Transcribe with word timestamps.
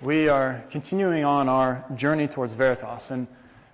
We 0.00 0.28
are 0.28 0.62
continuing 0.70 1.24
on 1.24 1.48
our 1.48 1.84
journey 1.96 2.28
towards 2.28 2.52
Veritas, 2.52 3.10
and 3.10 3.26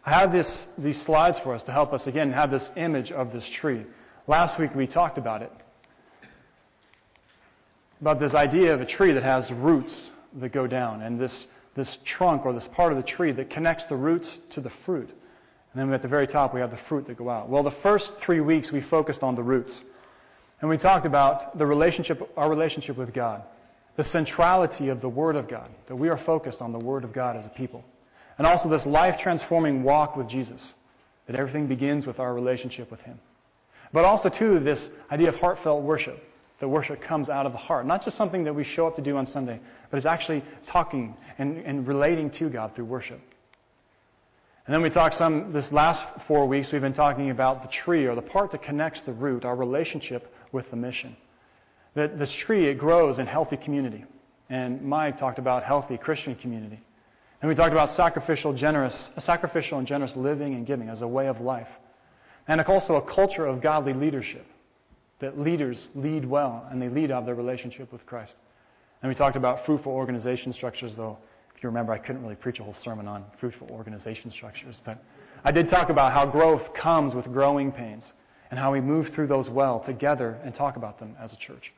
I 0.06 0.10
have 0.12 0.32
this, 0.32 0.66
these 0.78 1.00
slides 1.00 1.38
for 1.38 1.52
us 1.52 1.64
to 1.64 1.72
help 1.72 1.92
us 1.92 2.06
again 2.06 2.32
have 2.32 2.50
this 2.50 2.70
image 2.76 3.12
of 3.12 3.30
this 3.30 3.46
tree. 3.46 3.84
Last 4.26 4.58
week 4.58 4.74
we 4.74 4.86
talked 4.86 5.18
about 5.18 5.42
it. 5.42 5.52
About 8.00 8.20
this 8.20 8.32
idea 8.32 8.72
of 8.72 8.80
a 8.80 8.86
tree 8.86 9.12
that 9.12 9.22
has 9.22 9.52
roots 9.52 10.12
that 10.40 10.48
go 10.48 10.66
down, 10.66 11.02
and 11.02 11.20
this, 11.20 11.46
this 11.74 11.98
trunk 12.06 12.46
or 12.46 12.54
this 12.54 12.68
part 12.68 12.90
of 12.90 12.96
the 12.96 13.04
tree 13.04 13.32
that 13.32 13.50
connects 13.50 13.84
the 13.84 13.96
roots 13.96 14.38
to 14.48 14.62
the 14.62 14.70
fruit. 14.70 15.10
And 15.74 15.82
then 15.82 15.92
at 15.92 16.00
the 16.00 16.08
very 16.08 16.26
top 16.26 16.54
we 16.54 16.60
have 16.60 16.70
the 16.70 16.78
fruit 16.88 17.06
that 17.08 17.18
go 17.18 17.28
out. 17.28 17.50
Well, 17.50 17.62
the 17.62 17.70
first 17.70 18.14
three 18.22 18.40
weeks 18.40 18.72
we 18.72 18.80
focused 18.80 19.22
on 19.22 19.34
the 19.34 19.42
roots. 19.42 19.84
And 20.62 20.70
we 20.70 20.78
talked 20.78 21.04
about 21.04 21.58
the 21.58 21.66
relationship, 21.66 22.32
our 22.34 22.48
relationship 22.48 22.96
with 22.96 23.12
God 23.12 23.42
the 23.96 24.04
centrality 24.04 24.88
of 24.88 25.00
the 25.00 25.08
Word 25.08 25.36
of 25.36 25.48
God, 25.48 25.68
that 25.86 25.96
we 25.96 26.08
are 26.08 26.18
focused 26.18 26.60
on 26.60 26.72
the 26.72 26.78
Word 26.78 27.04
of 27.04 27.12
God 27.12 27.36
as 27.36 27.46
a 27.46 27.50
people. 27.50 27.84
And 28.38 28.46
also 28.46 28.68
this 28.68 28.86
life 28.86 29.18
transforming 29.18 29.84
walk 29.84 30.16
with 30.16 30.28
Jesus, 30.28 30.74
that 31.26 31.36
everything 31.36 31.66
begins 31.66 32.06
with 32.06 32.18
our 32.18 32.34
relationship 32.34 32.90
with 32.90 33.00
Him. 33.02 33.18
But 33.92 34.04
also, 34.04 34.28
too, 34.28 34.58
this 34.58 34.90
idea 35.12 35.28
of 35.28 35.36
heartfelt 35.36 35.82
worship, 35.82 36.22
that 36.58 36.68
worship 36.68 37.00
comes 37.00 37.28
out 37.28 37.46
of 37.46 37.52
the 37.52 37.58
heart. 37.58 37.86
Not 37.86 38.04
just 38.04 38.16
something 38.16 38.44
that 38.44 38.54
we 38.54 38.64
show 38.64 38.86
up 38.86 38.96
to 38.96 39.02
do 39.02 39.16
on 39.16 39.26
Sunday, 39.26 39.60
but 39.90 39.96
it's 39.96 40.06
actually 40.06 40.42
talking 40.66 41.16
and, 41.38 41.58
and 41.58 41.86
relating 41.86 42.30
to 42.30 42.48
God 42.48 42.74
through 42.74 42.86
worship. 42.86 43.20
And 44.66 44.74
then 44.74 44.82
we 44.82 44.90
talked 44.90 45.14
some, 45.14 45.52
this 45.52 45.70
last 45.72 46.02
four 46.26 46.46
weeks, 46.46 46.72
we've 46.72 46.80
been 46.80 46.94
talking 46.94 47.30
about 47.30 47.62
the 47.62 47.68
tree 47.68 48.06
or 48.06 48.14
the 48.14 48.22
part 48.22 48.50
that 48.52 48.62
connects 48.62 49.02
the 49.02 49.12
root, 49.12 49.44
our 49.44 49.54
relationship 49.54 50.34
with 50.52 50.70
the 50.70 50.76
mission. 50.76 51.16
That 51.94 52.18
this 52.18 52.32
tree, 52.32 52.68
it 52.68 52.74
grows 52.74 53.18
in 53.18 53.26
healthy 53.26 53.56
community. 53.56 54.04
And 54.50 54.82
Mike 54.82 55.16
talked 55.16 55.38
about 55.38 55.64
healthy 55.64 55.96
Christian 55.96 56.34
community. 56.34 56.80
And 57.40 57.48
we 57.48 57.54
talked 57.54 57.72
about 57.72 57.90
sacrificial, 57.90 58.52
generous, 58.52 59.10
sacrificial 59.18 59.78
and 59.78 59.86
generous 59.86 60.16
living 60.16 60.54
and 60.54 60.66
giving 60.66 60.88
as 60.88 61.02
a 61.02 61.08
way 61.08 61.28
of 61.28 61.40
life. 61.40 61.68
And 62.48 62.60
also 62.60 62.96
a 62.96 63.02
culture 63.02 63.46
of 63.46 63.60
godly 63.60 63.94
leadership. 63.94 64.46
That 65.20 65.38
leaders 65.38 65.90
lead 65.94 66.24
well 66.24 66.66
and 66.70 66.80
they 66.80 66.88
lead 66.88 67.10
out 67.10 67.20
of 67.20 67.26
their 67.26 67.34
relationship 67.34 67.92
with 67.92 68.04
Christ. 68.06 68.36
And 69.02 69.08
we 69.08 69.14
talked 69.14 69.36
about 69.36 69.64
fruitful 69.66 69.92
organization 69.92 70.52
structures, 70.52 70.96
though 70.96 71.18
if 71.56 71.62
you 71.62 71.68
remember, 71.68 71.92
I 71.92 71.98
couldn't 71.98 72.22
really 72.22 72.34
preach 72.34 72.58
a 72.60 72.64
whole 72.64 72.74
sermon 72.74 73.06
on 73.06 73.24
fruitful 73.38 73.68
organization 73.70 74.30
structures. 74.30 74.80
But 74.84 75.02
I 75.44 75.52
did 75.52 75.68
talk 75.68 75.88
about 75.90 76.12
how 76.12 76.26
growth 76.26 76.74
comes 76.74 77.14
with 77.14 77.26
growing 77.26 77.70
pains 77.70 78.12
and 78.50 78.58
how 78.58 78.72
we 78.72 78.80
move 78.80 79.10
through 79.10 79.28
those 79.28 79.48
well 79.48 79.80
together 79.80 80.38
and 80.44 80.54
talk 80.54 80.76
about 80.76 80.98
them 80.98 81.14
as 81.20 81.32
a 81.32 81.36
church. 81.36 81.72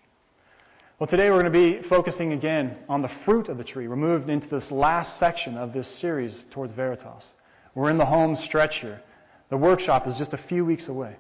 Well, 0.99 1.07
today 1.07 1.29
we're 1.29 1.43
going 1.43 1.53
to 1.53 1.83
be 1.83 1.87
focusing 1.91 2.33
again 2.33 2.75
on 2.89 3.03
the 3.03 3.11
fruit 3.27 3.51
of 3.51 3.59
the 3.59 3.65
tree. 3.65 3.87
We're 3.87 3.97
moved 3.97 4.31
into 4.31 4.49
this 4.49 4.71
last 4.71 5.19
section 5.19 5.59
of 5.59 5.75
this 5.75 5.87
series 5.87 6.47
towards 6.51 6.73
Veritas. 6.73 7.35
We're 7.75 7.91
in 7.91 7.99
the 7.99 8.07
home 8.07 8.35
stretch 8.35 8.79
here. 8.79 9.03
The 9.51 9.59
workshop 9.59 10.07
is 10.07 10.17
just 10.17 10.33
a 10.33 10.39
few 10.39 10.65
weeks 10.65 10.89
away. 10.89 11.15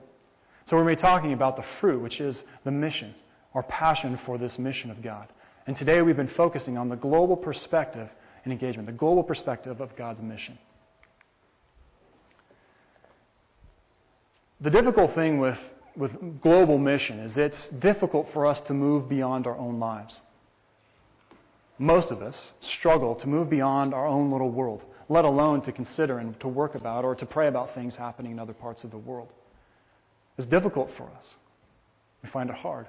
So 0.64 0.77
we're 0.77 0.84
going 0.84 0.97
to 0.97 1.02
be 1.02 1.06
talking 1.06 1.32
about 1.34 1.56
the 1.56 1.62
fruit, 1.78 2.00
which 2.00 2.22
is 2.22 2.42
the 2.64 2.70
mission, 2.70 3.14
our 3.52 3.64
passion 3.64 4.19
for 4.24 4.38
this 4.38 4.58
mission 4.58 4.91
of 4.91 5.02
God. 5.02 5.28
And 5.66 5.77
today 5.77 6.00
we've 6.00 6.16
been 6.16 6.27
focusing 6.27 6.78
on 6.78 6.88
the 6.88 6.97
global 6.97 7.36
perspective 7.36 8.08
and 8.44 8.54
engagement, 8.54 8.86
the 8.86 8.92
global 8.92 9.22
perspective 9.22 9.82
of 9.82 9.94
God's 9.94 10.22
mission. 10.22 10.56
The 14.62 14.70
difficult 14.70 15.14
thing 15.14 15.38
with 15.38 15.58
with 15.97 16.41
global 16.41 16.78
mission 16.78 17.19
is 17.20 17.36
it's 17.39 17.69
difficult 17.69 18.33
for 18.33 18.47
us 18.47 18.61
to 18.62 18.75
move 18.75 19.08
beyond 19.08 19.47
our 19.47 19.56
own 19.56 19.78
lives. 19.80 20.20
Most 21.78 22.11
of 22.11 22.22
us 22.22 22.55
struggle 22.61 23.14
to 23.16 23.28
move 23.28 23.50
beyond 23.50 23.92
our 23.94 24.06
own 24.06 24.30
little 24.30 24.50
world, 24.50 24.83
let 25.08 25.25
alone 25.25 25.62
to 25.62 25.72
consider 25.72 26.19
and 26.19 26.38
to 26.41 26.48
work 26.48 26.75
about 26.75 27.05
or 27.05 27.14
to 27.14 27.27
pray 27.27 27.48
about 27.48 27.75
things 27.75 27.97
happening 27.97 28.33
in 28.33 28.38
other 28.38 28.55
parts 28.55 28.84
of 28.84 28.91
the 28.91 28.98
world. 28.98 29.28
It's 30.38 30.47
difficult 30.47 30.91
for 30.97 31.04
us. 31.19 31.34
We 32.22 32.28
find 32.28 32.50
it 32.50 32.56
hard. 32.56 32.87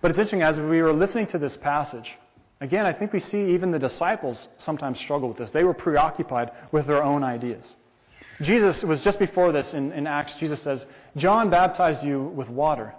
But 0.00 0.10
it's 0.10 0.18
interesting, 0.18 0.42
as 0.42 0.58
we 0.60 0.82
were 0.82 0.92
listening 0.92 1.26
to 1.28 1.38
this 1.38 1.56
passage, 1.56 2.12
again, 2.60 2.86
I 2.86 2.92
think 2.92 3.12
we 3.12 3.20
see 3.20 3.52
even 3.52 3.70
the 3.70 3.78
disciples 3.78 4.48
sometimes 4.56 4.98
struggle 4.98 5.28
with 5.28 5.38
this. 5.38 5.50
They 5.50 5.64
were 5.64 5.74
preoccupied 5.74 6.50
with 6.72 6.86
their 6.86 7.02
own 7.02 7.22
ideas. 7.22 7.76
Jesus 8.40 8.82
was 8.82 9.00
just 9.00 9.18
before 9.18 9.52
this 9.52 9.74
in, 9.74 9.92
in 9.92 10.06
Acts, 10.06 10.36
Jesus 10.36 10.60
says, 10.60 10.86
John 11.16 11.50
baptized 11.50 12.04
you 12.04 12.22
with 12.22 12.48
water, 12.48 12.94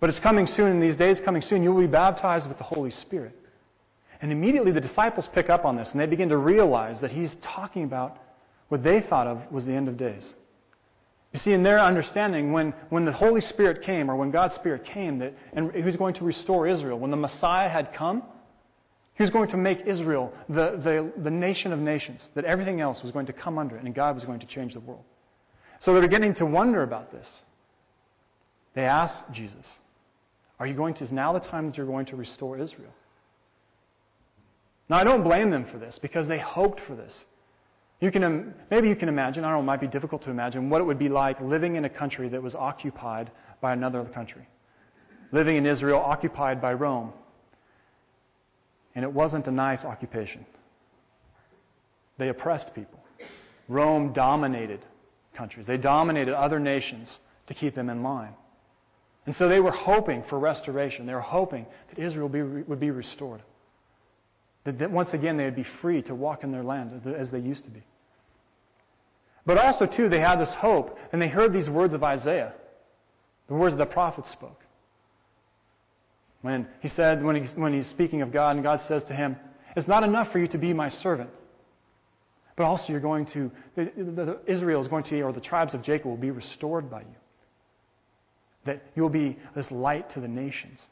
but 0.00 0.08
it's 0.08 0.20
coming 0.20 0.46
soon, 0.46 0.70
in 0.70 0.80
these 0.80 0.96
days 0.96 1.20
coming 1.20 1.42
soon, 1.42 1.62
you 1.62 1.72
will 1.72 1.82
be 1.82 1.86
baptized 1.86 2.48
with 2.48 2.58
the 2.58 2.64
Holy 2.64 2.90
Spirit. 2.90 3.38
And 4.22 4.32
immediately 4.32 4.72
the 4.72 4.80
disciples 4.80 5.28
pick 5.28 5.50
up 5.50 5.64
on 5.64 5.76
this 5.76 5.92
and 5.92 6.00
they 6.00 6.06
begin 6.06 6.30
to 6.30 6.38
realize 6.38 7.00
that 7.00 7.12
he's 7.12 7.34
talking 7.36 7.84
about 7.84 8.18
what 8.68 8.82
they 8.82 9.00
thought 9.00 9.26
of 9.26 9.50
was 9.52 9.66
the 9.66 9.72
end 9.72 9.88
of 9.88 9.96
days. 9.96 10.34
You 11.32 11.38
see, 11.38 11.52
in 11.52 11.62
their 11.62 11.80
understanding, 11.80 12.52
when, 12.52 12.72
when 12.88 13.04
the 13.04 13.12
Holy 13.12 13.40
Spirit 13.40 13.82
came, 13.82 14.10
or 14.10 14.16
when 14.16 14.30
God's 14.30 14.54
Spirit 14.54 14.84
came, 14.84 15.18
that, 15.18 15.34
and 15.52 15.70
he 15.72 15.82
was 15.82 15.96
going 15.96 16.14
to 16.14 16.24
restore 16.24 16.66
Israel, 16.66 16.98
when 16.98 17.10
the 17.10 17.16
Messiah 17.16 17.68
had 17.68 17.92
come, 17.92 18.22
he 19.14 19.22
was 19.22 19.30
going 19.30 19.48
to 19.48 19.56
make 19.56 19.86
Israel 19.86 20.32
the, 20.48 20.78
the, 20.82 21.12
the 21.22 21.30
nation 21.30 21.72
of 21.72 21.78
nations, 21.78 22.30
that 22.34 22.44
everything 22.44 22.80
else 22.80 23.02
was 23.02 23.12
going 23.12 23.26
to 23.26 23.32
come 23.32 23.58
under 23.58 23.76
it, 23.76 23.84
and 23.84 23.94
God 23.94 24.14
was 24.14 24.24
going 24.24 24.40
to 24.40 24.46
change 24.46 24.72
the 24.72 24.80
world. 24.80 25.04
So 25.80 25.92
they're 25.92 26.02
beginning 26.02 26.34
to 26.34 26.46
wonder 26.46 26.82
about 26.82 27.12
this. 27.12 27.42
They 28.74 28.84
ask 28.84 29.28
Jesus, 29.30 29.78
Are 30.58 30.66
you 30.66 30.74
going 30.74 30.94
to, 30.94 31.04
is 31.04 31.12
now 31.12 31.32
the 31.32 31.40
time 31.40 31.66
that 31.66 31.76
you're 31.76 31.86
going 31.86 32.06
to 32.06 32.16
restore 32.16 32.58
Israel? 32.58 32.92
Now, 34.88 34.98
I 34.98 35.04
don't 35.04 35.24
blame 35.24 35.50
them 35.50 35.64
for 35.64 35.78
this 35.78 35.98
because 35.98 36.28
they 36.28 36.38
hoped 36.38 36.80
for 36.80 36.94
this. 36.94 37.24
You 38.00 38.10
can, 38.10 38.54
maybe 38.70 38.88
you 38.88 38.94
can 38.94 39.08
imagine, 39.08 39.42
I 39.44 39.48
don't 39.48 39.56
know, 39.56 39.62
it 39.62 39.66
might 39.66 39.80
be 39.80 39.86
difficult 39.86 40.22
to 40.22 40.30
imagine 40.30 40.68
what 40.68 40.80
it 40.80 40.84
would 40.84 40.98
be 40.98 41.08
like 41.08 41.40
living 41.40 41.76
in 41.76 41.84
a 41.86 41.88
country 41.88 42.28
that 42.28 42.42
was 42.42 42.54
occupied 42.54 43.30
by 43.60 43.72
another 43.72 44.04
country. 44.04 44.46
Living 45.32 45.56
in 45.56 45.66
Israel, 45.66 45.98
occupied 45.98 46.60
by 46.60 46.74
Rome. 46.74 47.12
And 48.94 49.04
it 49.04 49.12
wasn't 49.12 49.46
a 49.48 49.50
nice 49.50 49.84
occupation. 49.84 50.44
They 52.18 52.28
oppressed 52.28 52.74
people. 52.74 53.00
Rome 53.68 54.12
dominated 54.12 54.84
countries. 55.36 55.66
They 55.66 55.76
dominated 55.76 56.34
other 56.34 56.58
nations 56.58 57.20
to 57.46 57.54
keep 57.54 57.74
them 57.74 57.90
in 57.90 58.02
line. 58.02 58.34
And 59.26 59.34
so 59.34 59.48
they 59.48 59.60
were 59.60 59.72
hoping 59.72 60.22
for 60.22 60.38
restoration. 60.38 61.06
They 61.06 61.14
were 61.14 61.20
hoping 61.20 61.66
that 61.90 61.98
Israel 62.02 62.28
be, 62.28 62.42
would 62.42 62.80
be 62.80 62.90
restored. 62.90 63.42
That, 64.64 64.78
that 64.78 64.90
once 64.90 65.14
again 65.14 65.36
they 65.36 65.44
would 65.44 65.56
be 65.56 65.64
free 65.64 66.02
to 66.02 66.14
walk 66.14 66.44
in 66.44 66.52
their 66.52 66.62
land 66.62 67.02
as 67.16 67.30
they 67.30 67.40
used 67.40 67.64
to 67.64 67.70
be. 67.70 67.82
But 69.44 69.58
also, 69.58 69.86
too, 69.86 70.08
they 70.08 70.18
had 70.18 70.40
this 70.40 70.52
hope, 70.54 70.98
and 71.12 71.22
they 71.22 71.28
heard 71.28 71.52
these 71.52 71.70
words 71.70 71.94
of 71.94 72.02
Isaiah, 72.02 72.52
the 73.46 73.54
words 73.54 73.76
the 73.76 73.86
prophet 73.86 74.26
spoke. 74.26 74.60
When 76.42 76.66
he 76.80 76.88
said, 76.88 77.24
when, 77.24 77.36
he, 77.36 77.42
when 77.54 77.72
he's 77.72 77.86
speaking 77.86 78.22
of 78.22 78.32
God, 78.32 78.56
and 78.56 78.64
God 78.64 78.82
says 78.82 79.04
to 79.04 79.14
him, 79.14 79.36
It's 79.76 79.86
not 79.86 80.02
enough 80.02 80.32
for 80.32 80.40
you 80.40 80.48
to 80.48 80.58
be 80.58 80.72
my 80.72 80.88
servant, 80.88 81.30
but 82.56 82.64
also 82.64 82.90
you're 82.90 83.00
going 83.00 83.26
to, 83.26 83.50
the, 83.74 83.90
the, 83.96 84.38
Israel 84.46 84.80
is 84.80 84.88
going 84.88 85.04
to, 85.04 85.20
or 85.20 85.32
the 85.32 85.40
tribes 85.40 85.74
of 85.74 85.82
Jacob 85.82 86.06
will 86.06 86.16
be 86.16 86.30
restored 86.30 86.90
by 86.90 87.00
you. 87.00 87.16
That 88.64 88.82
you 88.96 89.02
will 89.02 89.10
be 89.10 89.38
this 89.54 89.70
light 89.70 90.10
to 90.10 90.20
the 90.20 90.28
nations. 90.28 90.88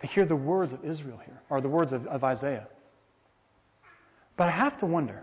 They 0.00 0.08
hear 0.08 0.24
the 0.24 0.36
words 0.36 0.72
of 0.72 0.84
Israel 0.84 1.20
here, 1.24 1.42
or 1.50 1.60
the 1.60 1.68
words 1.68 1.92
of, 1.92 2.06
of 2.06 2.24
Isaiah. 2.24 2.68
But 4.36 4.48
I 4.48 4.52
have 4.52 4.78
to 4.78 4.86
wonder. 4.86 5.22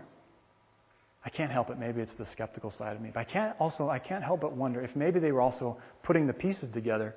I 1.24 1.30
can't 1.30 1.50
help 1.50 1.70
it. 1.70 1.78
Maybe 1.78 2.00
it's 2.00 2.14
the 2.14 2.26
skeptical 2.26 2.70
side 2.70 2.94
of 2.94 3.02
me. 3.02 3.10
But 3.12 3.20
I 3.20 3.24
can't 3.24 3.56
also 3.58 3.88
I 3.88 3.98
can't 3.98 4.22
help 4.22 4.40
but 4.40 4.52
wonder 4.52 4.80
if 4.80 4.94
maybe 4.94 5.18
they 5.18 5.32
were 5.32 5.40
also 5.40 5.76
putting 6.02 6.26
the 6.26 6.32
pieces 6.32 6.68
together 6.70 7.16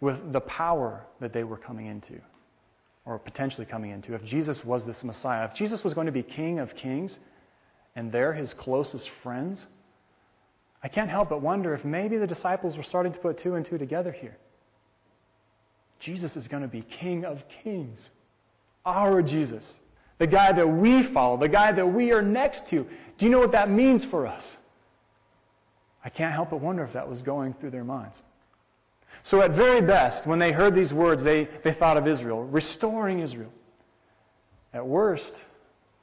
with 0.00 0.32
the 0.32 0.40
power 0.40 1.06
that 1.20 1.32
they 1.32 1.44
were 1.44 1.56
coming 1.56 1.86
into, 1.86 2.20
or 3.06 3.18
potentially 3.18 3.64
coming 3.64 3.92
into. 3.92 4.14
If 4.14 4.24
Jesus 4.24 4.64
was 4.64 4.84
this 4.84 5.02
Messiah, 5.02 5.44
if 5.44 5.54
Jesus 5.54 5.82
was 5.82 5.94
going 5.94 6.06
to 6.06 6.12
be 6.12 6.22
King 6.22 6.58
of 6.58 6.74
Kings, 6.74 7.20
and 7.94 8.10
they're 8.10 8.32
his 8.32 8.54
closest 8.54 9.08
friends, 9.22 9.66
I 10.82 10.88
can't 10.88 11.10
help 11.10 11.28
but 11.28 11.40
wonder 11.40 11.74
if 11.74 11.84
maybe 11.84 12.16
the 12.16 12.26
disciples 12.26 12.76
were 12.76 12.82
starting 12.82 13.12
to 13.12 13.18
put 13.18 13.38
two 13.38 13.54
and 13.54 13.64
two 13.64 13.78
together 13.78 14.12
here. 14.12 14.36
Jesus 16.00 16.36
is 16.36 16.48
going 16.48 16.62
to 16.62 16.68
be 16.68 16.82
King 16.82 17.24
of 17.24 17.42
Kings. 17.62 18.10
Our 18.84 19.22
Jesus. 19.22 19.80
The 20.18 20.26
guy 20.26 20.50
that 20.52 20.66
we 20.66 21.04
follow, 21.04 21.36
the 21.36 21.48
guy 21.48 21.70
that 21.70 21.86
we 21.86 22.10
are 22.10 22.22
next 22.22 22.66
to. 22.68 22.86
Do 23.18 23.26
you 23.26 23.30
know 23.30 23.38
what 23.38 23.52
that 23.52 23.70
means 23.70 24.04
for 24.04 24.26
us? 24.26 24.56
I 26.04 26.08
can't 26.08 26.34
help 26.34 26.50
but 26.50 26.60
wonder 26.60 26.82
if 26.82 26.92
that 26.94 27.08
was 27.08 27.22
going 27.22 27.54
through 27.54 27.70
their 27.70 27.84
minds. 27.84 28.20
So 29.22 29.40
at 29.40 29.52
very 29.52 29.80
best, 29.80 30.26
when 30.26 30.40
they 30.40 30.50
heard 30.50 30.74
these 30.74 30.92
words, 30.92 31.22
they, 31.22 31.48
they 31.62 31.72
thought 31.72 31.96
of 31.96 32.08
Israel, 32.08 32.42
restoring 32.42 33.20
Israel. 33.20 33.52
At 34.74 34.84
worst, 34.84 35.34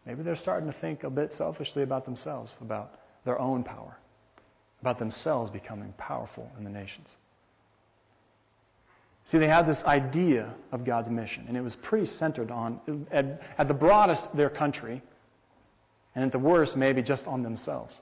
maybe 0.05 0.23
they're 0.23 0.35
starting 0.35 0.71
to 0.71 0.77
think 0.79 1.03
a 1.03 1.09
bit 1.09 1.33
selfishly 1.33 1.83
about 1.83 2.05
themselves, 2.05 2.55
about 2.61 2.99
their 3.25 3.39
own 3.39 3.63
power, 3.63 3.97
about 4.81 4.99
themselves 4.99 5.51
becoming 5.51 5.93
powerful 5.97 6.51
in 6.57 6.63
the 6.63 6.69
nations. 6.69 7.09
See, 9.25 9.37
they 9.37 9.47
had 9.47 9.67
this 9.67 9.83
idea 9.83 10.51
of 10.71 10.83
God's 10.83 11.09
mission, 11.09 11.45
and 11.47 11.55
it 11.55 11.61
was 11.61 11.75
pretty 11.75 12.07
centered 12.07 12.49
on, 12.49 13.05
at, 13.11 13.41
at 13.59 13.67
the 13.67 13.73
broadest, 13.73 14.35
their 14.35 14.49
country, 14.49 15.03
and 16.15 16.25
at 16.25 16.31
the 16.31 16.39
worst, 16.39 16.75
maybe 16.75 17.03
just 17.03 17.27
on 17.27 17.43
themselves. 17.43 17.99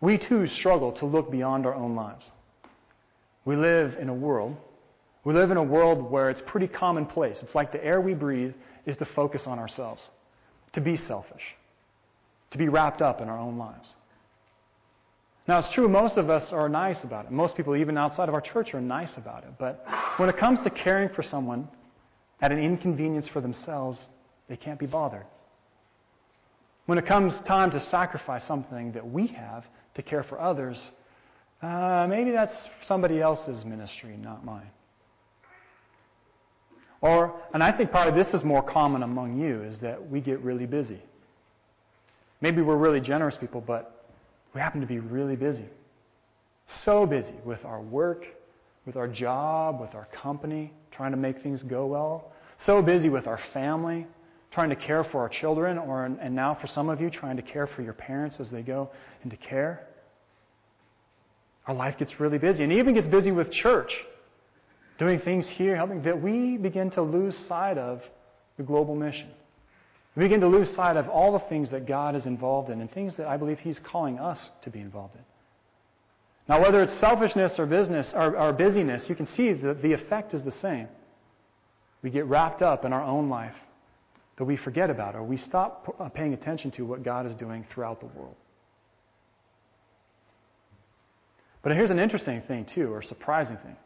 We 0.00 0.18
too 0.18 0.46
struggle 0.46 0.92
to 0.92 1.06
look 1.06 1.30
beyond 1.30 1.64
our 1.66 1.74
own 1.74 1.94
lives. 1.94 2.32
We 3.44 3.54
live 3.54 3.96
in 4.00 4.08
a 4.08 4.14
world, 4.14 4.56
we 5.24 5.34
live 5.34 5.50
in 5.50 5.56
a 5.56 5.62
world 5.62 6.10
where 6.10 6.30
it's 6.30 6.40
pretty 6.40 6.68
commonplace. 6.68 7.42
It's 7.42 7.54
like 7.54 7.70
the 7.70 7.84
air 7.84 8.00
we 8.00 8.14
breathe 8.14 8.54
is 8.86 8.96
to 8.96 9.04
focus 9.04 9.46
on 9.46 9.58
ourselves, 9.58 10.10
to 10.72 10.80
be 10.80 10.96
selfish, 10.96 11.54
to 12.50 12.58
be 12.58 12.68
wrapped 12.68 13.02
up 13.02 13.20
in 13.20 13.28
our 13.28 13.38
own 13.38 13.58
lives. 13.58 13.94
Now, 15.46 15.58
it's 15.58 15.70
true, 15.70 15.88
most 15.88 16.18
of 16.18 16.28
us 16.28 16.52
are 16.52 16.68
nice 16.68 17.04
about 17.04 17.24
it. 17.24 17.30
Most 17.30 17.56
people, 17.56 17.74
even 17.74 17.96
outside 17.96 18.28
of 18.28 18.34
our 18.34 18.40
church, 18.40 18.74
are 18.74 18.82
nice 18.82 19.16
about 19.16 19.44
it. 19.44 19.50
But 19.58 19.82
when 20.18 20.28
it 20.28 20.36
comes 20.36 20.60
to 20.60 20.70
caring 20.70 21.08
for 21.08 21.22
someone 21.22 21.68
at 22.42 22.52
an 22.52 22.58
inconvenience 22.58 23.26
for 23.26 23.40
themselves, 23.40 24.08
they 24.48 24.56
can't 24.56 24.78
be 24.78 24.86
bothered. 24.86 25.24
When 26.84 26.98
it 26.98 27.06
comes 27.06 27.40
time 27.40 27.70
to 27.70 27.80
sacrifice 27.80 28.44
something 28.44 28.92
that 28.92 29.10
we 29.10 29.26
have 29.28 29.64
to 29.94 30.02
care 30.02 30.22
for 30.22 30.38
others, 30.38 30.90
uh, 31.62 32.06
maybe 32.08 32.30
that's 32.30 32.68
somebody 32.82 33.20
else's 33.20 33.64
ministry, 33.64 34.16
not 34.16 34.44
mine. 34.44 34.70
Or, 37.00 37.34
and 37.54 37.62
I 37.62 37.70
think 37.72 37.90
probably 37.90 38.20
this 38.20 38.34
is 38.34 38.42
more 38.42 38.62
common 38.62 39.02
among 39.02 39.38
you, 39.40 39.62
is 39.62 39.78
that 39.78 40.10
we 40.10 40.20
get 40.20 40.40
really 40.40 40.66
busy. 40.66 41.00
Maybe 42.40 42.62
we're 42.62 42.76
really 42.76 43.00
generous 43.00 43.36
people, 43.36 43.60
but 43.60 44.04
we 44.54 44.60
happen 44.60 44.80
to 44.80 44.86
be 44.86 44.98
really 44.98 45.36
busy. 45.36 45.66
So 46.66 47.06
busy 47.06 47.34
with 47.44 47.64
our 47.64 47.80
work, 47.80 48.26
with 48.84 48.96
our 48.96 49.08
job, 49.08 49.80
with 49.80 49.94
our 49.94 50.06
company, 50.06 50.72
trying 50.90 51.12
to 51.12 51.16
make 51.16 51.42
things 51.42 51.62
go 51.62 51.86
well. 51.86 52.32
So 52.56 52.82
busy 52.82 53.08
with 53.08 53.26
our 53.26 53.38
family, 53.52 54.06
trying 54.50 54.70
to 54.70 54.76
care 54.76 55.04
for 55.04 55.20
our 55.20 55.28
children, 55.28 55.78
or, 55.78 56.04
and 56.04 56.34
now 56.34 56.54
for 56.54 56.66
some 56.66 56.88
of 56.88 57.00
you, 57.00 57.10
trying 57.10 57.36
to 57.36 57.42
care 57.42 57.66
for 57.66 57.82
your 57.82 57.92
parents 57.92 58.40
as 58.40 58.50
they 58.50 58.62
go 58.62 58.90
into 59.22 59.36
care. 59.36 59.86
Our 61.66 61.74
life 61.74 61.98
gets 61.98 62.18
really 62.18 62.38
busy, 62.38 62.64
and 62.64 62.72
even 62.72 62.94
gets 62.94 63.08
busy 63.08 63.30
with 63.30 63.50
church, 63.50 64.04
doing 64.98 65.20
things 65.20 65.46
here, 65.46 65.76
helping, 65.76 66.02
that 66.02 66.20
we 66.20 66.56
begin 66.56 66.90
to 66.90 67.02
lose 67.02 67.36
sight 67.36 67.78
of 67.78 68.02
the 68.56 68.62
global 68.64 68.94
mission. 68.94 69.28
We 70.16 70.24
begin 70.24 70.40
to 70.40 70.48
lose 70.48 70.70
sight 70.74 70.96
of 70.96 71.08
all 71.08 71.32
the 71.32 71.38
things 71.38 71.70
that 71.70 71.86
God 71.86 72.16
is 72.16 72.26
involved 72.26 72.70
in 72.70 72.80
and 72.80 72.90
things 72.90 73.14
that 73.16 73.28
I 73.28 73.36
believe 73.36 73.60
He's 73.60 73.78
calling 73.78 74.18
us 74.18 74.50
to 74.62 74.70
be 74.70 74.80
involved 74.80 75.14
in. 75.14 75.22
Now, 76.48 76.60
whether 76.60 76.82
it's 76.82 76.94
selfishness 76.94 77.58
or 77.60 77.66
business 77.66 78.12
or, 78.14 78.36
or 78.36 78.52
busyness, 78.52 79.08
you 79.08 79.14
can 79.14 79.26
see 79.26 79.52
that 79.52 79.80
the 79.80 79.92
effect 79.92 80.34
is 80.34 80.42
the 80.42 80.50
same. 80.50 80.88
We 82.02 82.10
get 82.10 82.26
wrapped 82.26 82.62
up 82.62 82.84
in 82.84 82.92
our 82.92 83.02
own 83.02 83.28
life 83.28 83.54
that 84.38 84.44
we 84.44 84.56
forget 84.56 84.88
about 84.88 85.14
or 85.14 85.22
we 85.22 85.36
stop 85.36 85.94
uh, 86.00 86.08
paying 86.08 86.32
attention 86.32 86.70
to 86.72 86.86
what 86.86 87.02
God 87.02 87.26
is 87.26 87.34
doing 87.34 87.66
throughout 87.70 88.00
the 88.00 88.06
world. 88.06 88.36
But 91.62 91.72
here's 91.72 91.90
an 91.90 91.98
interesting 91.98 92.40
thing, 92.42 92.64
too, 92.64 92.92
or 92.92 93.02
surprising 93.02 93.58
thing 93.58 93.76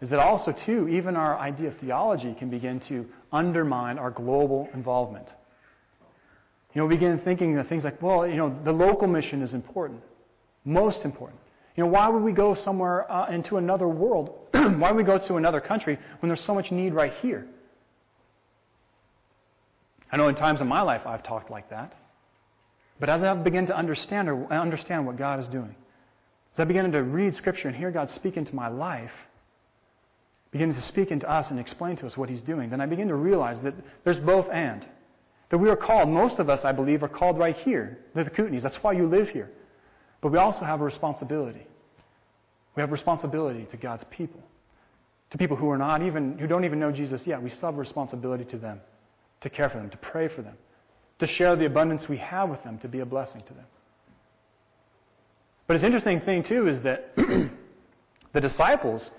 is 0.00 0.08
that 0.10 0.20
also, 0.20 0.52
too, 0.52 0.88
even 0.88 1.16
our 1.16 1.36
idea 1.38 1.68
of 1.68 1.76
theology 1.78 2.34
can 2.34 2.50
begin 2.50 2.78
to 2.80 3.06
undermine 3.32 3.98
our 3.98 4.10
global 4.10 4.68
involvement. 4.72 5.26
You 6.74 6.80
know, 6.82 6.86
we 6.86 6.94
begin 6.94 7.18
thinking 7.18 7.58
of 7.58 7.66
things 7.66 7.84
like, 7.84 8.00
well, 8.00 8.26
you 8.26 8.36
know, 8.36 8.56
the 8.62 8.72
local 8.72 9.08
mission 9.08 9.42
is 9.42 9.54
important, 9.54 10.00
most 10.64 11.04
important. 11.04 11.40
You 11.76 11.84
know, 11.84 11.90
why 11.90 12.08
would 12.08 12.22
we 12.22 12.32
go 12.32 12.54
somewhere 12.54 13.10
uh, 13.10 13.30
into 13.30 13.56
another 13.56 13.88
world? 13.88 14.36
why 14.52 14.92
would 14.92 14.96
we 14.96 15.02
go 15.02 15.18
to 15.18 15.36
another 15.36 15.60
country 15.60 15.98
when 16.20 16.28
there's 16.28 16.40
so 16.40 16.54
much 16.54 16.70
need 16.70 16.94
right 16.94 17.12
here? 17.20 17.46
I 20.10 20.16
know 20.16 20.28
in 20.28 20.34
times 20.34 20.60
in 20.60 20.68
my 20.68 20.82
life 20.82 21.06
I've 21.06 21.22
talked 21.22 21.50
like 21.50 21.70
that. 21.70 21.92
But 23.00 23.08
as 23.08 23.22
I 23.22 23.32
begin 23.34 23.66
to 23.66 23.76
understand 23.76 24.28
or 24.28 24.52
understand 24.52 25.06
what 25.06 25.16
God 25.16 25.40
is 25.40 25.48
doing, 25.48 25.74
as 26.54 26.60
I 26.60 26.64
begin 26.64 26.90
to 26.92 27.02
read 27.02 27.34
Scripture 27.34 27.68
and 27.68 27.76
hear 27.76 27.90
God 27.90 28.10
speak 28.10 28.36
into 28.36 28.54
my 28.54 28.68
life, 28.68 29.12
begins 30.50 30.76
to 30.76 30.82
speak 30.82 31.10
into 31.10 31.30
us 31.30 31.50
and 31.50 31.60
explain 31.60 31.96
to 31.96 32.06
us 32.06 32.16
what 32.16 32.28
he's 32.28 32.42
doing, 32.42 32.70
then 32.70 32.80
I 32.80 32.86
begin 32.86 33.08
to 33.08 33.14
realize 33.14 33.60
that 33.60 33.74
there's 34.04 34.18
both 34.18 34.48
and. 34.50 34.86
That 35.50 35.58
we 35.58 35.70
are 35.70 35.76
called, 35.76 36.08
most 36.08 36.38
of 36.38 36.50
us, 36.50 36.64
I 36.64 36.72
believe, 36.72 37.02
are 37.02 37.08
called 37.08 37.38
right 37.38 37.56
here, 37.56 37.98
the 38.14 38.24
Kootenays. 38.24 38.62
That's 38.62 38.82
why 38.82 38.92
you 38.92 39.06
live 39.08 39.30
here. 39.30 39.50
But 40.20 40.32
we 40.32 40.38
also 40.38 40.64
have 40.64 40.80
a 40.80 40.84
responsibility. 40.84 41.66
We 42.76 42.80
have 42.80 42.92
responsibility 42.92 43.66
to 43.70 43.76
God's 43.76 44.04
people. 44.04 44.42
To 45.30 45.38
people 45.38 45.56
who 45.56 45.70
are 45.70 45.78
not 45.78 46.02
even, 46.02 46.38
who 46.38 46.46
don't 46.46 46.64
even 46.64 46.78
know 46.78 46.92
Jesus 46.92 47.26
yet. 47.26 47.42
We 47.42 47.50
still 47.50 47.68
have 47.68 47.76
a 47.76 47.78
responsibility 47.78 48.44
to 48.46 48.58
them. 48.58 48.80
To 49.42 49.50
care 49.50 49.68
for 49.68 49.78
them, 49.78 49.90
to 49.90 49.96
pray 49.98 50.28
for 50.28 50.42
them. 50.42 50.56
To 51.20 51.26
share 51.26 51.56
the 51.56 51.66
abundance 51.66 52.08
we 52.08 52.18
have 52.18 52.48
with 52.48 52.62
them, 52.62 52.78
to 52.78 52.88
be 52.88 53.00
a 53.00 53.06
blessing 53.06 53.42
to 53.42 53.54
them. 53.54 53.64
But 55.66 55.74
it's 55.74 55.84
interesting 55.84 56.20
thing 56.20 56.42
too 56.42 56.68
is 56.68 56.80
that 56.80 57.14
the 58.32 58.40
disciples, 58.40 59.10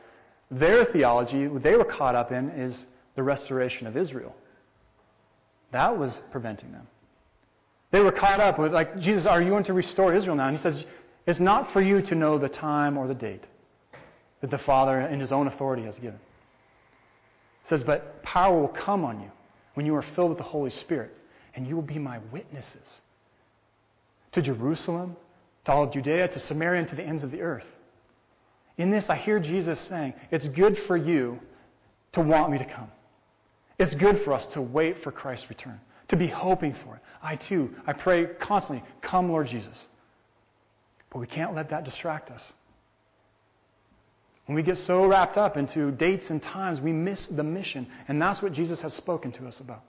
their 0.52 0.86
theology, 0.86 1.48
what 1.48 1.64
they 1.64 1.76
were 1.76 1.86
caught 1.86 2.16
up 2.16 2.32
in, 2.32 2.50
is 2.52 2.88
the 3.16 3.24
restoration 3.24 3.88
of 3.88 3.96
Israel. 3.96 4.36
That 5.72 5.98
was 5.98 6.22
preventing 6.32 6.72
them. 6.72 6.88
They 7.92 8.02
were 8.02 8.12
caught 8.12 8.40
up 8.40 8.60
with, 8.60 8.74
like, 8.74 9.00
Jesus, 9.00 9.26
are 9.26 9.42
you 9.42 9.50
going 9.50 9.64
to 9.66 9.74
restore 9.74 10.14
Israel 10.14 10.36
now? 10.36 10.48
And 10.48 10.56
he 10.56 10.62
says, 10.62 10.86
it's 11.26 11.40
not 11.40 11.74
for 11.74 11.82
you 11.82 12.02
to 12.04 12.16
know 12.16 12.38
the 12.38 12.50
time 12.50 12.98
or 12.98 13.08
the 13.08 13.14
date 13.14 13.44
that 14.42 14.50
the 14.50 14.58
Father 14.58 15.02
in 15.02 15.20
his 15.20 15.32
own 15.32 15.48
authority 15.48 15.84
has 15.84 15.96
given. 15.96 16.20
He 17.64 17.70
says, 17.70 17.84
but 17.84 18.24
power 18.24 18.60
will 18.60 18.68
come 18.68 19.04
on 19.04 19.20
you 19.20 19.32
when 19.74 19.86
you 19.86 19.96
are 19.96 20.02
filled 20.02 20.30
with 20.30 20.38
the 20.38 20.44
Holy 20.44 20.70
Spirit, 20.70 21.16
and 21.56 21.68
you 21.68 21.76
will 21.76 21.84
be 21.84 22.00
my 22.00 22.20
witnesses 22.32 23.02
to 24.32 24.42
Jerusalem, 24.42 25.16
to 25.66 25.72
all 25.72 25.88
Judea, 25.88 26.28
to 26.30 26.40
Samaria, 26.40 26.80
and 26.80 26.90
to 26.90 26.96
the 26.96 27.04
ends 27.04 27.24
of 27.24 27.32
the 27.32 27.42
earth. 27.42 27.66
In 28.80 28.90
this, 28.90 29.10
I 29.10 29.18
hear 29.18 29.40
Jesus 29.40 29.78
saying, 29.78 30.14
It's 30.32 30.48
good 30.48 30.80
for 30.88 30.96
you 30.96 31.38
to 32.14 32.22
want 32.22 32.50
me 32.50 32.58
to 32.58 32.66
come. 32.66 32.88
It's 33.78 33.94
good 33.94 34.24
for 34.24 34.34
us 34.34 34.46
to 34.48 34.62
wait 34.62 35.04
for 35.04 35.12
Christ's 35.12 35.50
return, 35.50 35.80
to 36.08 36.16
be 36.16 36.28
hoping 36.28 36.74
for 36.74 36.96
it. 36.96 37.02
I 37.22 37.36
too, 37.36 37.76
I 37.86 37.92
pray 37.94 38.26
constantly, 38.26 38.84
Come, 39.02 39.30
Lord 39.30 39.48
Jesus. 39.48 39.90
But 41.10 41.20
we 41.20 41.28
can't 41.28 41.54
let 41.54 41.70
that 41.70 41.84
distract 41.84 42.32
us. 42.32 42.54
When 44.46 44.56
we 44.56 44.64
get 44.64 44.78
so 44.78 45.06
wrapped 45.06 45.38
up 45.38 45.58
into 45.58 45.92
dates 45.92 46.30
and 46.30 46.42
times, 46.42 46.80
we 46.80 46.94
miss 46.94 47.28
the 47.28 47.44
mission. 47.44 47.86
And 48.08 48.22
that's 48.22 48.42
what 48.42 48.54
Jesus 48.54 48.82
has 48.82 48.94
spoken 48.94 49.32
to 49.34 49.48
us 49.48 49.60
about. 49.60 49.84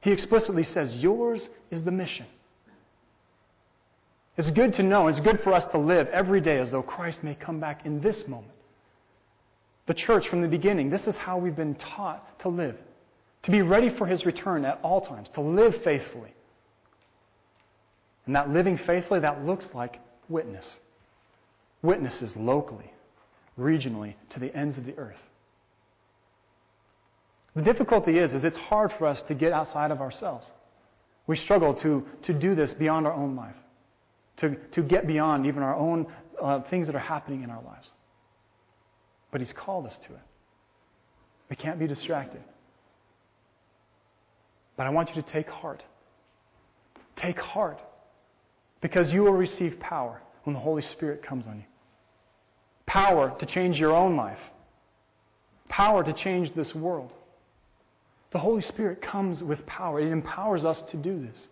He 0.00 0.12
explicitly 0.12 0.62
says, 0.62 1.02
Yours 1.02 1.50
is 1.70 1.82
the 1.82 1.90
mission. 1.90 2.26
It's 4.36 4.50
good 4.50 4.72
to 4.74 4.82
know, 4.82 5.06
it's 5.06 5.20
good 5.20 5.40
for 5.40 5.52
us 5.52 5.64
to 5.66 5.78
live 5.78 6.08
every 6.08 6.40
day 6.40 6.58
as 6.58 6.70
though 6.72 6.82
Christ 6.82 7.22
may 7.22 7.34
come 7.34 7.60
back 7.60 7.86
in 7.86 8.00
this 8.00 8.26
moment. 8.26 8.52
The 9.86 9.94
church 9.94 10.28
from 10.28 10.42
the 10.42 10.48
beginning, 10.48 10.90
this 10.90 11.06
is 11.06 11.16
how 11.16 11.38
we've 11.38 11.54
been 11.54 11.76
taught 11.76 12.40
to 12.40 12.48
live. 12.48 12.76
To 13.42 13.50
be 13.50 13.62
ready 13.62 13.90
for 13.90 14.06
his 14.06 14.26
return 14.26 14.64
at 14.64 14.80
all 14.82 15.00
times, 15.00 15.28
to 15.30 15.40
live 15.40 15.82
faithfully. 15.84 16.34
And 18.26 18.34
that 18.34 18.50
living 18.50 18.76
faithfully, 18.76 19.20
that 19.20 19.44
looks 19.44 19.70
like 19.74 20.00
witness. 20.28 20.80
Witnesses 21.82 22.34
locally, 22.36 22.90
regionally, 23.58 24.14
to 24.30 24.40
the 24.40 24.54
ends 24.56 24.78
of 24.78 24.86
the 24.86 24.96
earth. 24.96 25.20
The 27.54 27.62
difficulty 27.62 28.18
is, 28.18 28.34
is 28.34 28.42
it's 28.42 28.56
hard 28.56 28.90
for 28.90 29.06
us 29.06 29.22
to 29.22 29.34
get 29.34 29.52
outside 29.52 29.90
of 29.90 30.00
ourselves. 30.00 30.50
We 31.26 31.36
struggle 31.36 31.72
to, 31.74 32.04
to 32.22 32.32
do 32.32 32.54
this 32.54 32.74
beyond 32.74 33.06
our 33.06 33.12
own 33.12 33.36
life 33.36 33.54
to, 34.38 34.56
to 34.72 34.82
get 34.82 35.06
beyond 35.06 35.46
even 35.46 35.62
our 35.62 35.74
own 35.74 36.06
uh, 36.40 36.60
things 36.62 36.86
that 36.86 36.96
are 36.96 37.00
happening 37.00 37.42
in 37.42 37.50
our 37.50 37.62
lives. 37.62 37.90
But 39.30 39.40
He's 39.40 39.52
called 39.52 39.86
us 39.86 39.98
to 39.98 40.12
it. 40.12 40.20
We 41.50 41.56
can't 41.56 41.78
be 41.78 41.86
distracted. 41.86 42.42
But 44.76 44.86
I 44.86 44.90
want 44.90 45.10
you 45.10 45.16
to 45.16 45.22
take 45.22 45.48
heart. 45.48 45.84
Take 47.16 47.38
heart. 47.38 47.80
Because 48.80 49.12
you 49.12 49.22
will 49.22 49.32
receive 49.32 49.78
power 49.78 50.20
when 50.44 50.54
the 50.54 50.60
Holy 50.60 50.82
Spirit 50.82 51.22
comes 51.22 51.46
on 51.46 51.56
you. 51.56 51.64
Power 52.86 53.34
to 53.38 53.46
change 53.46 53.78
your 53.78 53.94
own 53.94 54.16
life. 54.16 54.40
Power 55.68 56.04
to 56.04 56.12
change 56.12 56.52
this 56.54 56.74
world. 56.74 57.12
The 58.30 58.38
Holy 58.38 58.60
Spirit 58.62 59.00
comes 59.00 59.42
with 59.42 59.64
power. 59.64 60.00
It 60.00 60.10
empowers 60.10 60.64
us 60.64 60.82
to 60.82 60.96
do 60.96 61.18
this. 61.18 61.48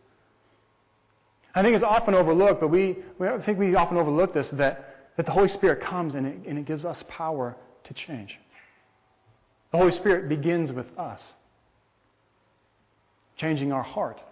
I 1.55 1.63
think 1.63 1.75
it's 1.75 1.85
often 1.85 2.15
overlooked, 2.15 2.61
but 2.61 2.69
we, 2.69 2.97
we 3.19 3.29
I 3.29 3.39
think 3.39 3.59
we 3.59 3.75
often 3.75 3.97
overlook 3.99 4.33
this 4.33 4.51
that, 4.51 5.11
that 5.17 5.27
the 5.27 5.33
Holy 5.33 5.49
Spirit 5.49 5.83
comes 5.83 6.15
and 6.15 6.27
it, 6.27 6.37
and 6.47 6.59
it 6.59 6.65
gives 6.65 6.85
us 6.85 7.05
power 7.09 7.57
to 7.85 7.95
change. 7.95 8.39
The 9.71 9.79
Holy 9.79 9.93
Spirit 9.93 10.29
begins 10.29 10.73
with 10.73 10.87
us, 10.99 11.35
changing 13.37 13.73
our 13.73 13.83
heart. 13.83 14.23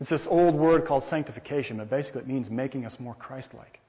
It's 0.00 0.10
this 0.10 0.26
old 0.26 0.54
word 0.54 0.84
called 0.86 1.04
sanctification, 1.04 1.78
but 1.78 1.88
basically 1.88 2.20
it 2.20 2.28
means 2.28 2.50
making 2.50 2.84
us 2.84 3.00
more 3.00 3.14
Christ 3.14 3.54
like. 3.54 3.80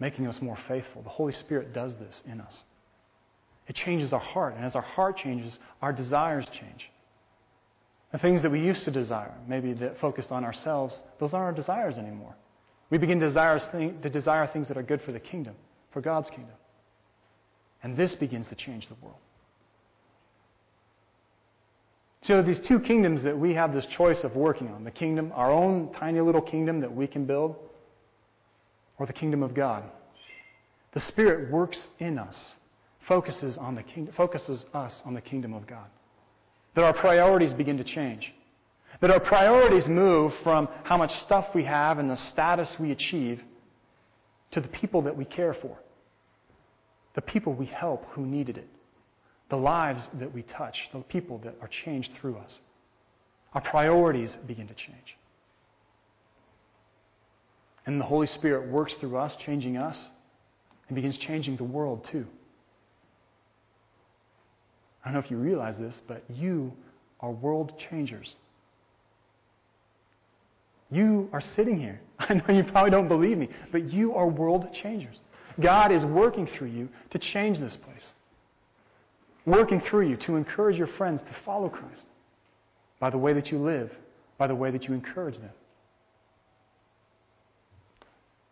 making 0.00 0.26
us 0.26 0.40
more 0.40 0.56
faithful. 0.68 1.02
The 1.02 1.08
Holy 1.08 1.32
Spirit 1.32 1.72
does 1.72 1.94
this 1.96 2.22
in 2.30 2.40
us. 2.40 2.64
It 3.66 3.74
changes 3.74 4.12
our 4.12 4.20
heart, 4.20 4.54
and 4.56 4.64
as 4.64 4.74
our 4.74 4.82
heart 4.82 5.16
changes, 5.16 5.58
our 5.82 5.92
desires 5.92 6.46
change. 6.48 6.90
The 8.12 8.18
things 8.18 8.42
that 8.42 8.50
we 8.50 8.60
used 8.60 8.84
to 8.84 8.90
desire, 8.90 9.34
maybe 9.46 9.74
that 9.74 9.98
focused 9.98 10.32
on 10.32 10.44
ourselves, 10.44 10.98
those 11.18 11.34
aren't 11.34 11.44
our 11.44 11.52
desires 11.52 11.98
anymore. 11.98 12.34
We 12.90 12.96
begin 12.96 13.20
to 13.20 13.26
desire, 13.26 14.46
things 14.46 14.68
that 14.68 14.76
are 14.78 14.82
good 14.82 15.02
for 15.02 15.12
the 15.12 15.20
kingdom, 15.20 15.54
for 15.90 16.00
God's 16.00 16.30
kingdom. 16.30 16.54
And 17.82 17.96
this 17.96 18.14
begins 18.14 18.48
to 18.48 18.54
change 18.54 18.88
the 18.88 18.94
world. 19.02 19.18
So 22.22 22.42
these 22.42 22.60
two 22.60 22.80
kingdoms 22.80 23.22
that 23.22 23.38
we 23.38 23.54
have 23.54 23.74
this 23.74 23.86
choice 23.86 24.24
of 24.24 24.36
working 24.36 24.68
on, 24.68 24.84
the 24.84 24.90
kingdom, 24.90 25.30
our 25.34 25.52
own 25.52 25.92
tiny 25.92 26.20
little 26.20 26.40
kingdom 26.40 26.80
that 26.80 26.92
we 26.92 27.06
can 27.06 27.26
build, 27.26 27.56
or 28.98 29.06
the 29.06 29.12
kingdom 29.12 29.42
of 29.42 29.54
God. 29.54 29.84
The 30.92 31.00
Spirit 31.00 31.50
works 31.50 31.88
in 31.98 32.18
us, 32.18 32.56
focuses 33.00 33.58
on 33.58 33.74
the 33.74 33.82
kingdom, 33.82 34.14
focuses 34.14 34.64
us 34.72 35.02
on 35.04 35.12
the 35.14 35.20
kingdom 35.20 35.52
of 35.52 35.66
God. 35.66 35.86
That 36.78 36.84
our 36.84 36.92
priorities 36.92 37.52
begin 37.52 37.78
to 37.78 37.82
change. 37.82 38.32
That 39.00 39.10
our 39.10 39.18
priorities 39.18 39.88
move 39.88 40.32
from 40.44 40.68
how 40.84 40.96
much 40.96 41.18
stuff 41.18 41.52
we 41.52 41.64
have 41.64 41.98
and 41.98 42.08
the 42.08 42.14
status 42.14 42.78
we 42.78 42.92
achieve 42.92 43.42
to 44.52 44.60
the 44.60 44.68
people 44.68 45.02
that 45.02 45.16
we 45.16 45.24
care 45.24 45.54
for. 45.54 45.76
The 47.16 47.20
people 47.20 47.52
we 47.52 47.66
help 47.66 48.06
who 48.10 48.24
needed 48.24 48.58
it. 48.58 48.68
The 49.48 49.56
lives 49.56 50.08
that 50.20 50.32
we 50.32 50.42
touch. 50.42 50.88
The 50.92 51.00
people 51.00 51.38
that 51.38 51.56
are 51.60 51.66
changed 51.66 52.12
through 52.14 52.36
us. 52.36 52.60
Our 53.54 53.60
priorities 53.60 54.38
begin 54.46 54.68
to 54.68 54.74
change. 54.74 55.16
And 57.86 58.00
the 58.00 58.04
Holy 58.04 58.28
Spirit 58.28 58.68
works 58.68 58.94
through 58.94 59.16
us, 59.16 59.34
changing 59.34 59.78
us, 59.78 60.08
and 60.88 60.94
begins 60.94 61.18
changing 61.18 61.56
the 61.56 61.64
world 61.64 62.04
too. 62.04 62.28
I 65.08 65.10
don't 65.10 65.22
know 65.22 65.24
if 65.24 65.30
you 65.30 65.38
realize 65.38 65.78
this, 65.78 66.02
but 66.06 66.22
you 66.28 66.70
are 67.20 67.30
world 67.30 67.78
changers. 67.78 68.36
You 70.90 71.30
are 71.32 71.40
sitting 71.40 71.80
here. 71.80 71.98
I 72.18 72.34
know 72.34 72.54
you 72.54 72.62
probably 72.62 72.90
don't 72.90 73.08
believe 73.08 73.38
me, 73.38 73.48
but 73.72 73.90
you 73.90 74.14
are 74.14 74.26
world 74.26 74.70
changers. 74.70 75.22
God 75.60 75.92
is 75.92 76.04
working 76.04 76.46
through 76.46 76.68
you 76.68 76.90
to 77.08 77.18
change 77.18 77.58
this 77.58 77.74
place. 77.74 78.12
Working 79.46 79.80
through 79.80 80.10
you 80.10 80.16
to 80.16 80.36
encourage 80.36 80.76
your 80.76 80.86
friends 80.86 81.22
to 81.22 81.32
follow 81.42 81.70
Christ 81.70 82.04
by 83.00 83.08
the 83.08 83.16
way 83.16 83.32
that 83.32 83.50
you 83.50 83.58
live, 83.58 83.90
by 84.36 84.46
the 84.46 84.54
way 84.54 84.70
that 84.70 84.88
you 84.88 84.92
encourage 84.92 85.38
them. 85.38 85.52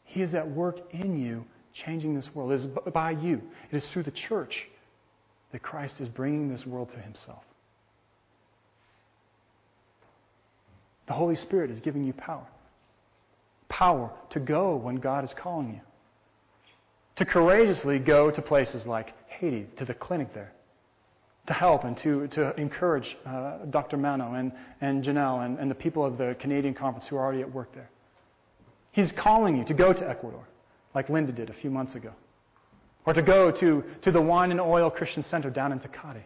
He 0.04 0.22
is 0.22 0.34
at 0.34 0.50
work 0.50 0.90
in 0.94 1.20
you, 1.20 1.44
changing 1.74 2.14
this 2.14 2.34
world. 2.34 2.52
It 2.52 2.54
is 2.54 2.66
by 2.94 3.10
you. 3.10 3.42
It 3.70 3.76
is 3.76 3.86
through 3.88 4.04
the 4.04 4.10
church 4.10 4.68
that 5.56 5.62
Christ 5.62 6.02
is 6.02 6.08
bringing 6.10 6.50
this 6.50 6.66
world 6.66 6.90
to 6.90 6.98
himself. 6.98 7.42
The 11.06 11.14
Holy 11.14 11.34
Spirit 11.34 11.70
is 11.70 11.80
giving 11.80 12.04
you 12.04 12.12
power. 12.12 12.46
Power 13.70 14.10
to 14.28 14.38
go 14.38 14.76
when 14.76 14.96
God 14.96 15.24
is 15.24 15.32
calling 15.32 15.68
you. 15.70 15.80
To 17.16 17.24
courageously 17.24 17.98
go 18.00 18.30
to 18.30 18.42
places 18.42 18.84
like 18.84 19.14
Haiti, 19.30 19.66
to 19.76 19.86
the 19.86 19.94
clinic 19.94 20.34
there. 20.34 20.52
To 21.46 21.54
help 21.54 21.84
and 21.84 21.96
to, 21.98 22.26
to 22.28 22.54
encourage 22.60 23.16
uh, 23.24 23.64
Dr. 23.70 23.96
Mano 23.96 24.34
and, 24.34 24.52
and 24.82 25.02
Janelle 25.02 25.46
and, 25.46 25.58
and 25.58 25.70
the 25.70 25.74
people 25.74 26.04
of 26.04 26.18
the 26.18 26.36
Canadian 26.38 26.74
conference 26.74 27.06
who 27.06 27.16
are 27.16 27.24
already 27.24 27.40
at 27.40 27.50
work 27.50 27.72
there. 27.72 27.88
He's 28.92 29.10
calling 29.10 29.56
you 29.56 29.64
to 29.64 29.72
go 29.72 29.94
to 29.94 30.06
Ecuador, 30.06 30.46
like 30.94 31.08
Linda 31.08 31.32
did 31.32 31.48
a 31.48 31.54
few 31.54 31.70
months 31.70 31.94
ago. 31.94 32.12
Or 33.06 33.14
to 33.14 33.22
go 33.22 33.50
to, 33.52 33.84
to 34.02 34.10
the 34.10 34.20
Wine 34.20 34.50
and 34.50 34.60
Oil 34.60 34.90
Christian 34.90 35.22
Center 35.22 35.48
down 35.48 35.72
in 35.72 35.78
Tecate, 35.78 36.22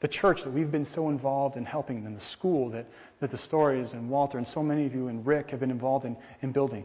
the 0.00 0.08
church 0.08 0.44
that 0.44 0.50
we've 0.50 0.70
been 0.70 0.84
so 0.84 1.08
involved 1.08 1.56
in 1.56 1.64
helping, 1.64 2.06
and 2.06 2.16
the 2.16 2.24
school 2.24 2.70
that, 2.70 2.86
that 3.18 3.30
the 3.30 3.38
stories 3.38 3.92
and 3.92 4.08
Walter 4.08 4.38
and 4.38 4.46
so 4.46 4.62
many 4.62 4.86
of 4.86 4.94
you 4.94 5.08
and 5.08 5.26
Rick 5.26 5.50
have 5.50 5.60
been 5.60 5.70
involved 5.70 6.06
in, 6.06 6.16
in 6.40 6.52
building. 6.52 6.84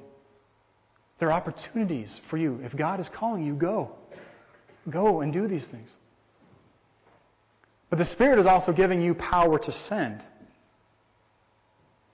There 1.20 1.30
are 1.30 1.34
opportunities 1.34 2.20
for 2.28 2.38
you. 2.38 2.60
If 2.64 2.76
God 2.76 3.00
is 3.00 3.08
calling 3.08 3.46
you, 3.46 3.54
go. 3.54 3.96
Go 4.90 5.22
and 5.22 5.32
do 5.32 5.48
these 5.48 5.64
things. 5.64 5.90
But 7.90 8.00
the 8.00 8.06
Spirit 8.06 8.40
is 8.40 8.48
also 8.48 8.74
giving 8.74 9.02
you 9.02 9.14
power 9.14 9.60
to 9.60 9.72
send. 9.72 10.22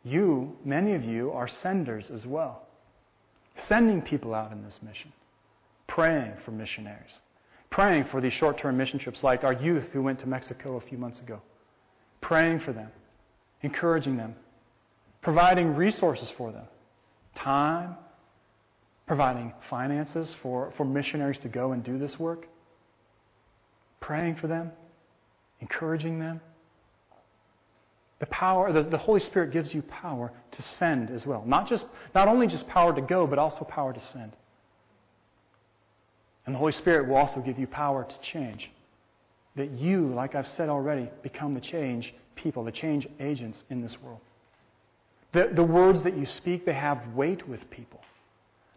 You, 0.03 0.57
many 0.65 0.93
of 0.93 1.05
you, 1.05 1.31
are 1.31 1.47
senders 1.47 2.11
as 2.11 2.25
well 2.25 2.67
sending 3.57 4.01
people 4.01 4.33
out 4.33 4.51
in 4.51 4.63
this 4.63 4.79
mission, 4.81 5.11
praying 5.91 6.31
for 6.45 6.51
missionaries, 6.51 7.19
praying 7.69 8.05
for 8.05 8.21
these 8.21 8.31
short 8.31 8.57
term 8.57 8.77
mission 8.77 8.97
trips 8.97 9.25
like 9.25 9.43
our 9.43 9.51
youth 9.51 9.89
who 9.91 10.01
went 10.01 10.17
to 10.17 10.25
Mexico 10.25 10.77
a 10.77 10.79
few 10.79 10.97
months 10.97 11.19
ago, 11.19 11.41
praying 12.21 12.59
for 12.59 12.71
them, 12.71 12.89
encouraging 13.61 14.15
them, 14.15 14.33
providing 15.21 15.75
resources 15.75 16.29
for 16.29 16.53
them, 16.53 16.63
time, 17.35 17.97
providing 19.05 19.51
finances 19.69 20.33
for, 20.41 20.71
for 20.77 20.85
missionaries 20.85 21.39
to 21.39 21.49
go 21.49 21.73
and 21.73 21.83
do 21.83 21.97
this 21.97 22.17
work, 22.17 22.47
praying 23.99 24.33
for 24.33 24.47
them, 24.47 24.71
encouraging 25.59 26.19
them. 26.19 26.39
The 28.19 28.27
power, 28.27 28.71
the, 28.71 28.83
the 28.83 28.97
Holy 28.97 29.19
Spirit 29.19 29.51
gives 29.51 29.73
you 29.73 29.81
power 29.81 30.31
to 30.51 30.61
send 30.61 31.11
as 31.11 31.27
well. 31.27 31.43
Not 31.45 31.67
just, 31.67 31.85
not 32.15 32.29
only 32.29 32.47
just 32.47 32.65
power 32.69 32.95
to 32.95 33.01
go, 33.01 33.27
but 33.27 33.37
also 33.39 33.65
power 33.65 33.91
to 33.91 33.99
send. 33.99 34.31
And 36.45 36.55
the 36.55 36.59
Holy 36.59 36.71
Spirit 36.71 37.07
will 37.07 37.17
also 37.17 37.39
give 37.39 37.59
you 37.59 37.67
power 37.67 38.03
to 38.03 38.19
change. 38.19 38.71
That 39.55 39.71
you, 39.71 40.13
like 40.13 40.35
I've 40.35 40.47
said 40.47 40.69
already, 40.69 41.09
become 41.21 41.53
the 41.53 41.61
change 41.61 42.13
people, 42.35 42.63
the 42.63 42.71
change 42.71 43.07
agents 43.19 43.65
in 43.69 43.81
this 43.81 44.01
world. 44.01 44.19
The, 45.33 45.49
the 45.53 45.63
words 45.63 46.03
that 46.03 46.17
you 46.17 46.25
speak, 46.25 46.65
they 46.65 46.73
have 46.73 47.13
weight 47.15 47.47
with 47.47 47.69
people. 47.69 48.01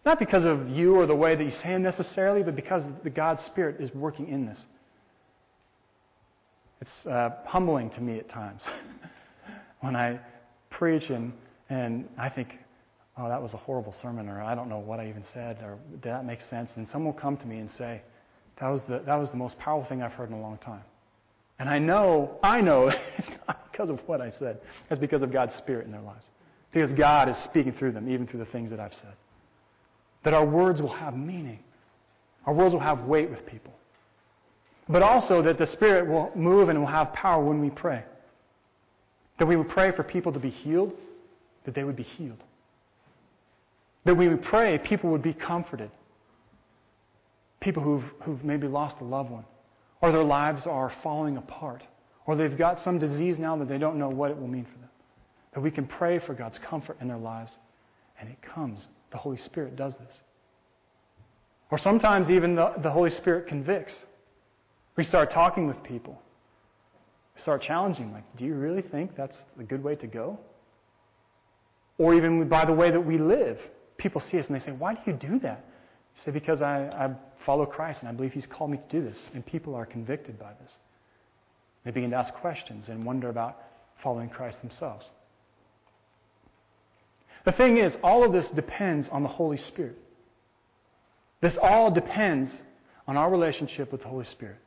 Not 0.05 0.19
because 0.19 0.45
of 0.45 0.69
you 0.69 0.97
or 0.97 1.07
the 1.07 1.15
way 1.15 1.35
that 1.35 1.43
you 1.43 1.51
say 1.51 1.71
them 1.71 1.83
necessarily, 1.83 2.43
but 2.43 2.55
because 2.55 2.87
the 3.03 3.11
God's 3.11 3.43
Spirit 3.43 3.77
is 3.81 3.95
working 3.95 4.29
in 4.29 4.47
this. 4.47 4.67
It's 6.81 7.07
uh, 7.07 7.31
humbling 7.47 7.91
to 7.91 8.01
me 8.01 8.19
at 8.19 8.29
times. 8.29 8.63
when 9.81 9.97
I 9.97 10.21
preach 10.71 11.11
and, 11.11 11.33
and 11.71 12.07
I 12.19 12.29
think, 12.29 12.59
oh, 13.19 13.29
that 13.29 13.41
was 13.41 13.55
a 13.55 13.59
horrible 13.59 13.93
sermon, 13.93 14.29
or 14.29 14.43
I 14.43 14.55
don't 14.55 14.69
know 14.69 14.79
what 14.79 15.01
I 15.01 15.09
even 15.09 15.25
said, 15.25 15.59
or 15.63 15.79
did 15.93 16.03
that 16.03 16.25
make 16.25 16.41
sense? 16.41 16.73
And 16.77 16.89
someone 16.89 17.15
will 17.15 17.21
come 17.21 17.37
to 17.37 17.47
me 17.47 17.59
and 17.59 17.71
say, 17.71 18.03
that 18.57 18.69
was 18.69 18.83
the, 18.83 19.01
that 19.01 19.17
was 19.17 19.31
the 19.31 19.37
most 19.37 19.59
powerful 19.59 19.89
thing 19.89 20.03
I've 20.03 20.13
heard 20.13 20.31
in 20.31 20.37
a 20.37 20.41
long 20.41 20.59
time. 20.59 20.83
And 21.59 21.69
I 21.69 21.79
know, 21.79 22.39
I 22.43 22.61
know 22.61 22.89
it's 23.19 23.29
not 23.47 23.71
because 23.71 23.91
of 23.91 24.01
what 24.07 24.21
I 24.21 24.31
said. 24.31 24.61
It's 24.91 25.01
because 25.01 25.23
of 25.23 25.33
God's 25.33 25.55
Spirit 25.55 25.87
in 25.87 25.93
their 25.93 26.01
lives. 26.01 26.27
Because 26.73 26.93
God 26.93 27.29
is 27.29 27.37
speaking 27.37 27.73
through 27.73 27.93
them, 27.93 28.11
even 28.11 28.27
through 28.27 28.41
the 28.41 28.47
things 28.47 28.71
that 28.71 28.81
I've 28.81 28.95
said. 28.95 29.13
That 30.25 30.35
our 30.35 30.45
words 30.45 30.83
will 30.83 30.93
have 30.93 31.17
meaning. 31.17 31.61
Our 32.47 32.55
words 32.55 32.73
will 32.73 32.81
have 32.81 33.05
weight 33.05 33.31
with 33.31 33.47
people. 33.47 33.73
But 34.89 35.03
also 35.03 35.41
that 35.43 35.57
the 35.57 35.67
Spirit 35.67 36.09
will 36.09 36.31
move 36.35 36.69
and 36.69 36.79
will 36.79 36.87
have 36.87 37.13
power 37.13 37.43
when 37.43 37.61
we 37.61 37.71
pray. 37.71 38.03
That 39.39 39.47
we 39.47 39.57
would 39.57 39.69
pray 39.69 39.93
for 39.93 40.03
people 40.03 40.33
to 40.33 40.39
be 40.39 40.51
healed, 40.51 40.93
that 41.65 41.75
they 41.75 41.85
would 41.85 41.97
be 41.97 42.03
healed. 42.03 42.43
That 44.05 44.17
we 44.17 44.29
pray 44.37 44.79
people 44.79 45.11
would 45.11 45.23
be 45.23 45.33
comforted. 45.33 45.91
People 47.61 47.83
who've, 47.83 48.05
who've 48.23 48.45
maybe 48.45 48.69
lost 48.69 49.01
a 49.01 49.05
loved 49.05 49.31
one, 49.31 49.45
or 50.03 50.13
their 50.13 50.25
lives 50.25 50.67
are 50.67 50.91
falling 51.03 51.39
apart, 51.39 51.87
or 52.27 52.37
they've 52.37 52.59
got 52.59 52.79
some 52.79 52.99
disease 52.99 53.39
now 53.39 53.57
that 53.57 53.69
they 53.69 53.79
don't 53.79 53.99
know 53.99 54.11
what 54.11 54.31
it 54.31 54.39
will 54.39 54.49
mean 54.49 54.65
for 54.65 54.79
them. 54.79 54.91
That 55.55 55.61
we 55.61 55.71
can 55.71 55.87
pray 55.87 56.19
for 56.19 56.35
God's 56.35 56.59
comfort 56.59 56.99
in 57.01 57.09
their 57.09 57.17
lives, 57.17 57.59
and 58.21 58.29
it 58.29 58.41
comes. 58.43 58.89
The 59.11 59.17
Holy 59.17 59.39
Spirit 59.39 59.77
does 59.77 59.95
this. 59.95 60.21
Or 61.71 61.79
sometimes 61.79 62.31
even 62.31 62.55
the, 62.55 62.73
the 62.79 62.91
Holy 62.91 63.11
Spirit 63.11 63.47
convicts. 63.47 64.05
We 64.97 65.05
start 65.05 65.31
talking 65.31 65.67
with 65.67 65.83
people 65.83 66.21
We 67.35 67.41
start 67.41 67.63
challenging, 67.63 68.13
like, 68.13 68.25
do 68.37 68.45
you 68.45 68.55
really 68.55 68.83
think 68.83 69.17
that's 69.17 69.39
a 69.59 69.63
good 69.63 69.83
way 69.83 69.97
to 69.97 70.07
go? 70.07 70.39
Or 71.99 72.15
even 72.15 72.49
by 72.49 72.65
the 72.65 72.73
way 72.73 72.91
that 72.91 73.01
we 73.01 73.19
live, 73.19 73.61
people 74.05 74.21
see 74.21 74.39
us 74.39 74.47
and 74.49 74.55
they 74.55 74.63
say, 74.63 74.71
why 74.71 74.93
do 74.93 75.01
you 75.07 75.15
do 75.15 75.39
that? 75.39 75.65
You 76.15 76.23
say, 76.23 76.31
because 76.31 76.61
I, 76.61 76.85
I 76.89 77.11
follow 77.39 77.65
Christ 77.65 78.03
and 78.03 78.09
I 78.09 78.13
believe 78.13 78.35
He's 78.35 78.47
called 78.47 78.71
me 78.71 78.77
to 78.77 78.89
do 78.89 79.03
this. 79.03 79.31
And 79.35 79.45
people 79.45 79.75
are 79.75 79.87
convicted 79.87 80.39
by 80.39 80.53
this. 80.63 80.79
They 81.85 81.91
begin 81.91 82.11
to 82.11 82.17
ask 82.17 82.33
questions 82.35 82.91
and 82.91 83.07
wonder 83.07 83.31
about 83.31 83.63
following 84.03 84.29
Christ 84.29 84.61
themselves. 84.61 85.09
The 87.45 87.53
thing 87.53 87.79
is, 87.79 87.97
all 88.03 88.25
of 88.25 88.33
this 88.33 88.49
depends 88.51 89.09
on 89.09 89.23
the 89.23 89.29
Holy 89.29 89.57
Spirit. 89.57 89.99
This 91.41 91.57
all 91.57 91.91
depends 91.91 92.63
on 93.09 93.17
our 93.17 93.31
relationship 93.31 93.91
with 93.91 94.03
the 94.03 94.09
Holy 94.09 94.25
Spirit. 94.25 94.59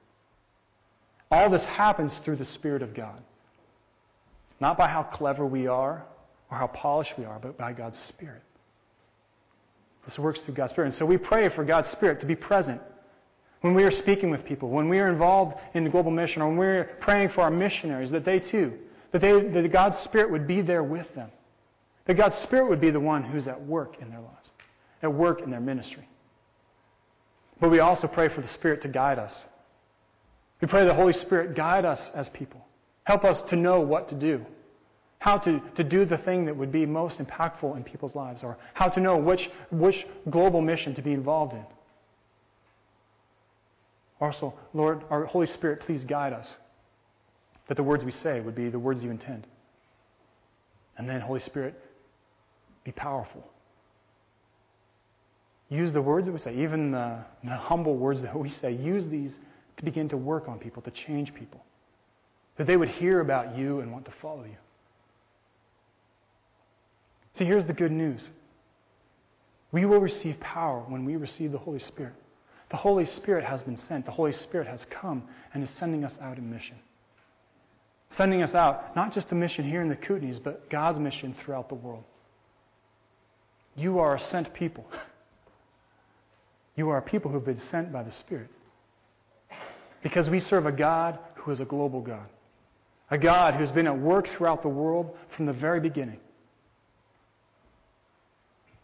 All 1.29 1.50
this 1.50 1.65
happens 1.65 2.17
through 2.20 2.38
the 2.38 2.46
Spirit 2.46 2.82
of 2.82 2.96
God. 2.96 3.22
Not 4.60 4.77
by 4.79 4.88
how 4.88 5.03
clever 5.03 5.46
we 5.46 5.67
are 5.67 6.03
or 6.50 6.58
how 6.58 6.67
polished 6.67 7.17
we 7.20 7.25
are, 7.25 7.38
but 7.39 7.56
by 7.58 7.74
God's 7.74 8.00
Spirit. 8.00 8.41
This 10.08 10.18
works 10.18 10.40
through 10.40 10.54
God's 10.54 10.72
Spirit. 10.72 10.88
And 10.88 10.96
so 10.96 11.06
we 11.06 11.18
pray 11.18 11.50
for 11.50 11.66
God's 11.66 11.90
Spirit 11.90 12.22
to 12.22 12.26
be 12.26 12.36
present 12.36 12.82
when 13.60 13.74
we 13.74 13.84
are 13.84 13.92
speaking 13.92 14.30
with 14.30 14.46
people, 14.46 14.70
when 14.70 14.88
we 14.88 15.00
are 15.00 15.10
involved 15.10 15.60
in 15.74 15.84
the 15.84 15.90
global 15.90 16.12
mission, 16.12 16.42
or 16.42 16.48
when 16.48 16.58
we're 16.58 16.84
praying 17.02 17.28
for 17.28 17.42
our 17.42 17.52
missionaries, 17.52 18.10
that 18.12 18.24
they 18.24 18.40
too, 18.40 18.74
that, 19.12 19.20
they, 19.20 19.34
that 19.34 19.70
God's 19.70 19.98
Spirit 19.98 20.32
would 20.32 20.48
be 20.48 20.62
there 20.62 20.82
with 20.82 21.14
them. 21.14 21.30
That 22.06 22.14
God's 22.14 22.38
Spirit 22.38 22.70
would 22.70 22.80
be 22.80 22.90
the 22.90 23.02
one 23.02 23.22
who's 23.22 23.50
at 23.50 23.62
work 23.62 24.02
in 24.02 24.10
their 24.10 24.22
lives, 24.22 24.50
at 25.04 25.14
work 25.14 25.42
in 25.42 25.52
their 25.52 25.60
ministry. 25.60 26.08
But 27.60 27.70
we 27.70 27.80
also 27.80 28.08
pray 28.08 28.30
for 28.30 28.40
the 28.40 28.48
Spirit 28.48 28.84
to 28.84 28.88
guide 28.88 29.20
us. 29.20 29.46
We 30.62 30.70
pray 30.70 30.86
the 30.86 30.94
Holy 30.94 31.12
Spirit 31.12 31.54
guide 31.54 31.84
us 31.84 32.12
as 32.16 32.30
people. 32.30 32.66
Help 33.04 33.26
us 33.26 33.42
to 33.42 33.58
know 33.58 33.82
what 33.82 34.08
to 34.08 34.16
do. 34.16 34.46
How 35.20 35.38
to, 35.40 35.60
to 35.76 35.84
do 35.84 36.06
the 36.06 36.18
thing 36.18 36.46
that 36.46 36.56
would 36.56 36.72
be 36.72 36.86
most 36.86 37.20
impactful 37.20 37.76
in 37.76 37.84
people's 37.84 38.16
lives, 38.16 38.44
or 38.44 38.58
how 38.74 38.88
to 38.88 39.00
know 39.00 39.18
which, 39.18 39.50
which 39.72 40.06
global 40.30 40.62
mission 40.62 40.94
to 40.96 41.02
be 41.02 41.14
involved 41.14 41.54
in. 41.54 41.66
Also, 44.20 44.54
Lord, 44.74 45.04
our 45.10 45.26
Holy 45.26 45.48
Spirit, 45.48 45.82
please 45.82 46.06
guide 46.06 46.34
us 46.34 46.58
that 47.68 47.76
the 47.76 47.84
words 47.84 48.04
we 48.04 48.12
say 48.12 48.40
would 48.40 48.56
be 48.56 48.70
the 48.70 48.80
words 48.80 49.04
you 49.04 49.12
intend. 49.12 49.46
And 50.98 51.08
then, 51.08 51.22
Holy 51.22 51.40
Spirit, 51.40 51.80
be 52.84 52.92
powerful. 52.92 53.44
Use 55.70 55.92
the 55.92 56.02
words 56.02 56.26
that 56.26 56.32
we 56.32 56.40
say, 56.40 56.56
even 56.56 56.92
the, 56.92 57.18
the 57.44 57.56
humble 57.56 57.96
words 57.96 58.22
that 58.22 58.38
we 58.38 58.50
say, 58.50 58.72
use 58.72 59.08
these 59.08 59.38
to 59.76 59.84
begin 59.84 60.08
to 60.10 60.18
work 60.18 60.48
on 60.48 60.58
people, 60.58 60.82
to 60.84 60.92
change 60.92 61.34
people. 61.34 61.64
That 62.56 62.66
they 62.66 62.78
would 62.78 62.90
hear 62.90 63.20
about 63.20 63.58
you 63.58 63.82
and 63.82 63.92
want 63.92 64.06
to 64.06 64.12
follow 64.12 64.44
you. 64.44 64.58
See, 67.38 67.46
here's 67.46 67.65
the 67.65 67.74
good 67.74 67.91
news. 67.91 68.32
We 69.72 69.86
will 69.86 70.00
receive 70.00 70.39
power 70.39 70.84
when 70.88 71.06
we 71.06 71.17
receive 71.17 71.51
the 71.51 71.60
Holy 71.60 71.77
Spirit. 71.77 72.13
The 72.72 72.77
Holy 72.77 73.06
Spirit 73.06 73.44
has 73.46 73.62
been 73.62 73.77
sent. 73.77 74.06
The 74.06 74.12
Holy 74.12 74.34
Spirit 74.34 74.67
has 74.67 74.86
come 74.89 75.22
and 75.53 75.63
is 75.63 75.70
sending 75.70 76.03
us 76.03 76.17
out 76.20 76.39
in 76.39 76.50
mission. 76.50 76.77
Sending 78.15 78.41
us 78.41 78.56
out, 78.56 78.96
not 78.96 79.13
just 79.13 79.32
a 79.34 79.36
mission 79.36 79.70
here 79.70 79.82
in 79.84 79.89
the 79.89 79.96
Kootenays, 79.96 80.41
but 80.41 80.67
God's 80.72 80.98
mission 80.98 81.36
throughout 81.39 81.70
the 81.70 81.75
world. 81.75 82.03
You 83.75 84.00
are 84.00 84.15
a 84.15 84.20
sent 84.20 84.51
people. 84.56 84.89
You 86.75 86.89
are 86.89 86.98
a 86.98 87.01
people 87.03 87.29
who 87.29 87.38
have 87.38 87.46
been 87.46 87.60
sent 87.60 87.91
by 87.91 88.01
the 88.01 88.12
Spirit. 88.12 88.50
Because 90.01 90.27
we 90.27 90.39
serve 90.39 90.65
a 90.65 90.72
God 90.72 91.20
who 91.36 91.51
is 91.51 91.60
a 91.60 91.65
global 91.65 92.01
God. 92.01 92.25
A 93.12 93.17
God 93.17 93.53
who 93.53 93.60
has 93.60 93.72
been 93.72 93.86
at 93.86 93.98
work 93.98 94.27
throughout 94.27 94.63
the 94.63 94.70
world 94.70 95.15
from 95.29 95.46
the 95.46 95.53
very 95.53 95.79
beginning. 95.79 96.20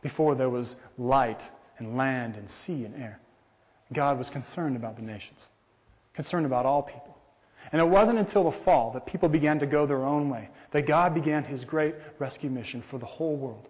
Before 0.03 0.35
there 0.35 0.49
was 0.49 0.75
light 0.97 1.41
and 1.79 1.97
land 1.97 2.35
and 2.35 2.49
sea 2.49 2.85
and 2.85 2.95
air. 2.95 3.19
God 3.91 4.17
was 4.17 4.29
concerned 4.29 4.75
about 4.75 4.95
the 4.95 5.01
nations, 5.01 5.47
concerned 6.13 6.45
about 6.45 6.65
all 6.65 6.83
people. 6.83 7.17
And 7.71 7.81
it 7.81 7.87
wasn't 7.87 8.19
until 8.19 8.51
the 8.51 8.57
fall 8.59 8.91
that 8.91 9.05
people 9.05 9.29
began 9.29 9.59
to 9.59 9.65
go 9.65 9.85
their 9.85 10.05
own 10.05 10.29
way 10.29 10.49
that 10.71 10.85
God 10.87 11.13
began 11.13 11.43
his 11.43 11.63
great 11.63 11.95
rescue 12.19 12.49
mission 12.49 12.83
for 12.89 12.99
the 12.99 13.05
whole 13.05 13.35
world 13.35 13.67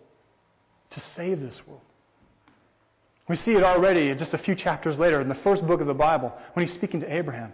to 0.91 0.99
save 0.99 1.39
this 1.39 1.65
world. 1.67 1.81
We 3.27 3.35
see 3.35 3.53
it 3.53 3.63
already 3.63 4.13
just 4.15 4.33
a 4.33 4.37
few 4.37 4.55
chapters 4.55 4.99
later 4.99 5.21
in 5.21 5.29
the 5.29 5.35
first 5.35 5.65
book 5.65 5.79
of 5.79 5.87
the 5.87 5.93
Bible 5.93 6.33
when 6.53 6.65
he's 6.65 6.73
speaking 6.73 6.99
to 7.01 7.13
Abraham. 7.13 7.53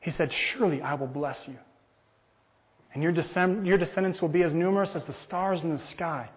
He 0.00 0.10
said, 0.10 0.32
Surely 0.32 0.82
I 0.82 0.94
will 0.94 1.06
bless 1.06 1.46
you. 1.46 1.56
And 2.94 3.02
your, 3.02 3.12
descend- 3.12 3.66
your 3.66 3.78
descendants 3.78 4.22
will 4.22 4.28
be 4.28 4.42
as 4.42 4.54
numerous 4.54 4.96
as 4.96 5.04
the 5.04 5.12
stars 5.12 5.62
in 5.62 5.70
the 5.70 5.78
sky 5.78 6.30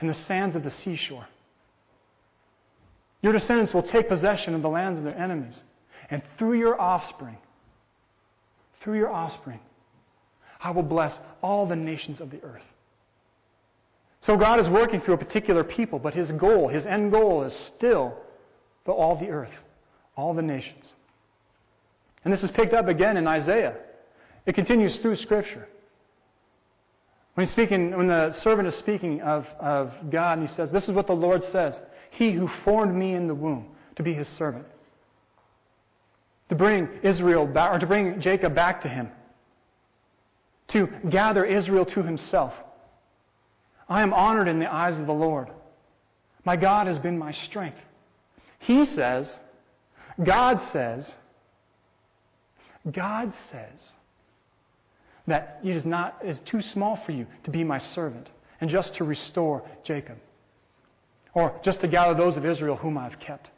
and 0.00 0.08
the 0.08 0.14
sands 0.14 0.56
of 0.56 0.62
the 0.62 0.70
seashore. 0.70 1.26
Your 3.22 3.32
descendants 3.32 3.74
will 3.74 3.82
take 3.82 4.08
possession 4.08 4.54
of 4.54 4.62
the 4.62 4.68
lands 4.68 4.98
of 4.98 5.04
their 5.04 5.16
enemies. 5.16 5.62
And 6.10 6.22
through 6.38 6.58
your 6.58 6.80
offspring, 6.80 7.38
through 8.80 8.98
your 8.98 9.12
offspring, 9.12 9.60
I 10.60 10.70
will 10.70 10.82
bless 10.82 11.20
all 11.42 11.66
the 11.66 11.76
nations 11.76 12.20
of 12.20 12.30
the 12.30 12.42
earth. 12.42 12.62
So 14.20 14.36
God 14.36 14.58
is 14.58 14.68
working 14.68 15.00
through 15.00 15.14
a 15.14 15.18
particular 15.18 15.64
people, 15.64 15.98
but 15.98 16.14
his 16.14 16.32
goal, 16.32 16.68
his 16.68 16.86
end 16.86 17.12
goal 17.12 17.42
is 17.42 17.52
still 17.52 18.16
the, 18.84 18.92
all 18.92 19.16
the 19.16 19.28
earth, 19.28 19.52
all 20.16 20.34
the 20.34 20.42
nations. 20.42 20.94
And 22.24 22.32
this 22.32 22.42
is 22.42 22.50
picked 22.50 22.74
up 22.74 22.88
again 22.88 23.16
in 23.16 23.26
Isaiah. 23.26 23.74
It 24.44 24.54
continues 24.54 24.98
through 24.98 25.16
Scripture. 25.16 25.68
When 27.36 27.44
he's 27.44 27.52
speaking, 27.52 27.94
when 27.94 28.06
the 28.06 28.32
servant 28.32 28.66
is 28.66 28.74
speaking 28.74 29.20
of, 29.20 29.46
of 29.60 29.94
God, 30.08 30.38
and 30.38 30.48
he 30.48 30.54
says, 30.54 30.70
This 30.70 30.84
is 30.84 30.92
what 30.92 31.06
the 31.06 31.14
Lord 31.14 31.44
says. 31.44 31.78
He 32.08 32.32
who 32.32 32.48
formed 32.48 32.94
me 32.94 33.12
in 33.12 33.26
the 33.26 33.34
womb 33.34 33.68
to 33.96 34.02
be 34.02 34.14
his 34.14 34.26
servant. 34.26 34.64
To 36.48 36.54
bring 36.54 36.88
Israel 37.02 37.46
back, 37.46 37.74
or 37.74 37.78
to 37.78 37.86
bring 37.86 38.22
Jacob 38.22 38.54
back 38.54 38.80
to 38.80 38.88
him. 38.88 39.10
To 40.68 40.86
gather 41.10 41.44
Israel 41.44 41.84
to 41.84 42.02
himself. 42.02 42.54
I 43.86 44.00
am 44.00 44.14
honored 44.14 44.48
in 44.48 44.58
the 44.58 44.72
eyes 44.72 44.98
of 44.98 45.04
the 45.06 45.12
Lord. 45.12 45.50
My 46.46 46.56
God 46.56 46.86
has 46.86 46.98
been 46.98 47.18
my 47.18 47.32
strength. 47.32 47.76
He 48.60 48.86
says, 48.86 49.38
God 50.24 50.62
says, 50.62 51.14
God 52.90 53.34
says 53.50 53.92
that 55.26 55.60
it 55.64 55.74
is 55.74 55.84
not 55.84 56.20
is 56.24 56.40
too 56.40 56.60
small 56.60 56.96
for 56.96 57.12
you 57.12 57.26
to 57.44 57.50
be 57.50 57.64
my 57.64 57.78
servant 57.78 58.28
and 58.60 58.70
just 58.70 58.94
to 58.94 59.04
restore 59.04 59.62
Jacob 59.82 60.18
or 61.34 61.54
just 61.62 61.80
to 61.80 61.88
gather 61.88 62.14
those 62.14 62.36
of 62.36 62.46
Israel 62.46 62.76
whom 62.76 62.96
I've 62.96 63.20
kept. 63.20 63.50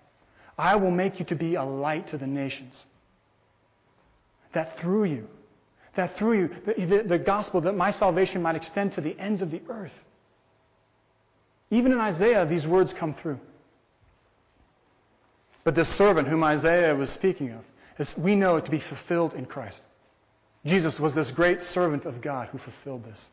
I 0.58 0.74
will 0.74 0.90
make 0.90 1.20
you 1.20 1.24
to 1.26 1.36
be 1.36 1.54
a 1.54 1.62
light 1.62 2.08
to 2.08 2.18
the 2.18 2.26
nations. 2.26 2.84
That 4.52 4.80
through 4.80 5.04
you, 5.04 5.28
that 5.94 6.18
through 6.18 6.38
you, 6.40 6.50
the, 6.66 6.86
the, 6.86 7.02
the, 7.04 7.18
gospel, 7.18 7.60
that 7.60 7.76
my 7.76 7.92
salvation 7.92 8.42
might 8.42 8.56
extend 8.56 8.92
to 8.92 9.00
the 9.00 9.16
ends 9.18 9.42
of 9.42 9.52
the 9.52 9.62
earth. 9.68 9.92
Even 11.70 11.92
in 11.92 11.98
Isaiah, 11.98 12.46
these 12.46 12.66
words 12.66 12.92
come 12.92 13.14
through. 13.14 13.38
But 15.62 15.74
this 15.74 15.88
servant 15.90 16.26
whom 16.26 16.42
Isaiah 16.42 16.94
was 16.94 17.10
speaking 17.10 17.52
of, 17.52 17.60
is, 17.98 18.16
we 18.16 18.34
know 18.34 18.56
it 18.56 18.64
to 18.64 18.70
be 18.70 18.80
fulfilled 18.80 19.34
in 19.34 19.44
Christ. 19.44 19.82
Jesus 20.66 20.98
was 20.98 21.14
this 21.14 21.30
great 21.30 21.62
servant 21.62 22.04
of 22.04 22.20
God 22.20 22.48
who 22.48 22.58
fulfilled 22.58 23.04
this. 23.04 23.30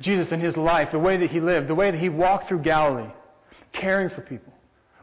Jesus 0.00 0.32
in 0.32 0.40
his 0.40 0.56
life, 0.56 0.90
the 0.90 0.98
way 0.98 1.18
that 1.18 1.30
he 1.30 1.40
lived, 1.40 1.68
the 1.68 1.74
way 1.74 1.90
that 1.90 2.00
he 2.00 2.08
walked 2.08 2.48
through 2.48 2.60
Galilee, 2.60 3.10
caring 3.72 4.08
for 4.08 4.22
people, 4.22 4.52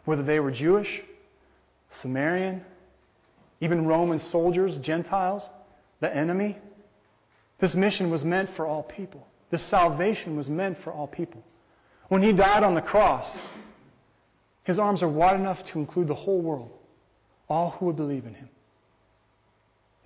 whether 0.05 0.23
they 0.23 0.39
were 0.39 0.51
Jewish, 0.51 1.01
Samaritan, 1.89 2.65
even 3.61 3.85
Roman 3.85 4.19
soldiers, 4.19 4.77
Gentiles, 4.77 5.47
the 5.99 6.13
enemy. 6.13 6.57
This 7.59 7.75
mission 7.75 8.09
was 8.09 8.25
meant 8.25 8.55
for 8.55 8.65
all 8.65 8.83
people. 8.83 9.25
This 9.49 9.61
salvation 9.61 10.35
was 10.35 10.49
meant 10.49 10.81
for 10.83 10.91
all 10.91 11.07
people. 11.07 11.43
When 12.09 12.21
he 12.21 12.33
died 12.33 12.63
on 12.63 12.75
the 12.75 12.81
cross, 12.81 13.39
his 14.63 14.79
arms 14.79 15.01
are 15.01 15.07
wide 15.07 15.39
enough 15.39 15.63
to 15.65 15.79
include 15.79 16.07
the 16.07 16.15
whole 16.15 16.41
world, 16.41 16.71
all 17.47 17.71
who 17.71 17.85
would 17.87 17.95
believe 17.95 18.25
in 18.25 18.33
him. 18.33 18.49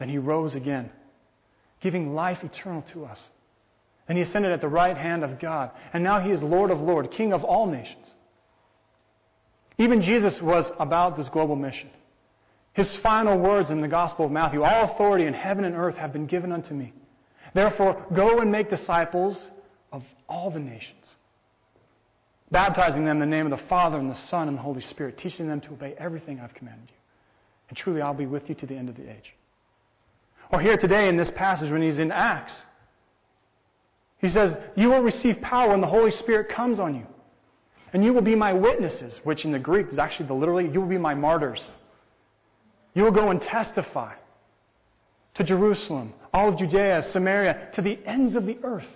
Then 0.02 0.10
he 0.10 0.18
rose 0.18 0.56
again, 0.56 0.90
giving 1.80 2.16
life 2.16 2.44
eternal 2.44 2.82
to 2.94 3.06
us. 3.06 3.30
And 4.10 4.18
he 4.18 4.24
ascended 4.24 4.52
at 4.52 4.60
the 4.60 4.68
right 4.68 4.98
hand 4.98 5.24
of 5.24 5.40
God. 5.40 5.70
And 5.94 6.04
now 6.04 6.20
he 6.20 6.32
is 6.32 6.42
Lord 6.42 6.72
of 6.72 6.82
Lords, 6.82 7.10
King 7.12 7.34
of 7.34 7.44
all 7.44 7.68
nations. 7.68 8.12
Even 9.78 10.02
Jesus 10.02 10.42
was 10.42 10.72
about 10.80 11.18
this 11.18 11.30
global 11.30 11.56
mission. 11.56 11.88
His 12.74 12.96
final 12.96 13.38
words 13.38 13.70
in 13.70 13.82
the 13.82 13.88
Gospel 13.88 14.26
of 14.26 14.32
Matthew 14.32 14.64
All 14.64 14.86
authority 14.86 15.28
in 15.28 15.36
heaven 15.36 15.66
and 15.66 15.76
earth 15.76 15.98
have 15.98 16.12
been 16.12 16.26
given 16.26 16.52
unto 16.52 16.74
me. 16.74 16.94
Therefore, 17.54 18.04
go 18.12 18.40
and 18.40 18.52
make 18.52 18.72
disciples 18.72 19.52
of 19.92 20.04
all 20.28 20.50
the 20.50 20.60
nations, 20.60 21.16
baptizing 22.50 23.06
them 23.06 23.22
in 23.22 23.30
the 23.30 23.36
name 23.36 23.46
of 23.46 23.52
the 23.52 23.68
Father 23.68 24.00
and 24.00 24.10
the 24.10 24.16
Son 24.16 24.48
and 24.48 24.58
the 24.58 24.64
Holy 24.64 24.82
Spirit, 24.82 25.20
teaching 25.20 25.48
them 25.48 25.62
to 25.62 25.74
obey 25.74 25.94
everything 26.00 26.40
I've 26.40 26.56
commanded 26.56 26.90
you. 26.90 26.96
And 27.70 27.78
truly, 27.78 28.02
I'll 28.02 28.16
be 28.16 28.26
with 28.26 28.50
you 28.50 28.56
to 28.56 28.66
the 28.66 28.76
end 28.76 28.90
of 28.90 28.96
the 28.96 29.08
age. 29.08 29.36
Or 30.52 30.60
here 30.60 30.78
today 30.78 31.08
in 31.08 31.18
this 31.18 31.32
passage 31.32 31.72
when 31.72 31.82
he's 31.82 32.00
in 32.00 32.12
Acts, 32.12 32.64
he 34.20 34.30
says, 34.30 34.56
You 34.76 34.90
will 34.90 35.02
receive 35.02 35.42
power 35.42 35.70
when 35.72 35.82
the 35.82 35.88
Holy 35.88 36.12
Spirit 36.12 36.50
comes 36.50 36.80
on 36.80 36.96
you. 36.96 37.08
And 37.94 38.04
you 38.04 38.14
will 38.14 38.22
be 38.22 38.36
my 38.36 38.54
witnesses, 38.54 39.20
which 39.24 39.44
in 39.44 39.52
the 39.52 39.60
Greek 39.60 39.88
is 39.90 39.98
actually 39.98 40.28
the 40.28 40.34
literally, 40.34 40.70
you 40.70 40.80
will 40.80 40.88
be 40.88 40.98
my 40.98 41.14
martyrs. 41.14 41.72
You 42.94 43.04
will 43.04 43.12
go 43.12 43.30
and 43.30 43.42
testify 43.42 44.14
to 45.36 45.44
Jerusalem, 45.44 46.14
all 46.34 46.50
of 46.50 46.58
Judea, 46.58 47.02
Samaria, 47.04 47.70
to 47.74 47.82
the 47.82 48.00
ends 48.06 48.36
of 48.36 48.46
the 48.46 48.58
earth. 48.64 48.88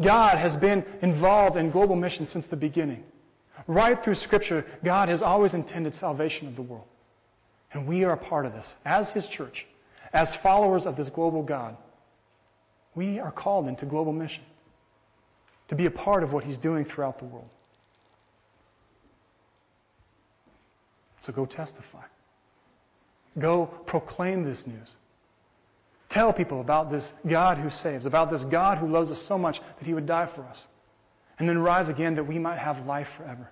God 0.00 0.38
has 0.38 0.56
been 0.56 0.84
involved 1.02 1.56
in 1.56 1.70
global 1.70 1.96
mission 1.96 2.26
since 2.26 2.46
the 2.46 2.56
beginning. 2.56 3.04
Right 3.66 4.02
through 4.02 4.16
Scripture, 4.16 4.66
God 4.82 5.08
has 5.08 5.22
always 5.22 5.54
intended 5.54 5.94
salvation 5.94 6.48
of 6.48 6.56
the 6.56 6.62
world. 6.62 6.86
And 7.72 7.86
we 7.86 8.04
are 8.04 8.12
a 8.12 8.16
part 8.16 8.46
of 8.46 8.52
this 8.52 8.76
as 8.84 9.10
His 9.10 9.26
church, 9.26 9.66
as 10.14 10.34
followers 10.36 10.86
of 10.86 10.96
this 10.96 11.10
global 11.10 11.42
God, 11.42 11.76
we 12.94 13.18
are 13.18 13.32
called 13.32 13.66
into 13.66 13.84
global 13.84 14.12
mission 14.12 14.44
to 15.68 15.74
be 15.74 15.86
a 15.86 15.90
part 15.90 16.22
of 16.22 16.32
what 16.32 16.44
He's 16.44 16.56
doing 16.56 16.84
throughout 16.84 17.18
the 17.18 17.24
world. 17.24 17.48
So 21.22 21.32
go 21.32 21.44
testify. 21.44 22.04
Go 23.38 23.66
proclaim 23.66 24.44
this 24.44 24.66
news. 24.66 24.94
Tell 26.10 26.32
people 26.32 26.60
about 26.60 26.92
this 26.92 27.12
God 27.26 27.58
who 27.58 27.70
saves, 27.70 28.06
about 28.06 28.30
this 28.30 28.44
God 28.44 28.78
who 28.78 28.86
loves 28.86 29.10
us 29.10 29.20
so 29.20 29.36
much 29.36 29.60
that 29.78 29.84
He 29.84 29.94
would 29.94 30.06
die 30.06 30.26
for 30.26 30.42
us, 30.42 30.64
and 31.40 31.48
then 31.48 31.58
rise 31.58 31.88
again 31.88 32.14
that 32.14 32.24
we 32.24 32.38
might 32.38 32.58
have 32.58 32.86
life 32.86 33.08
forever. 33.16 33.50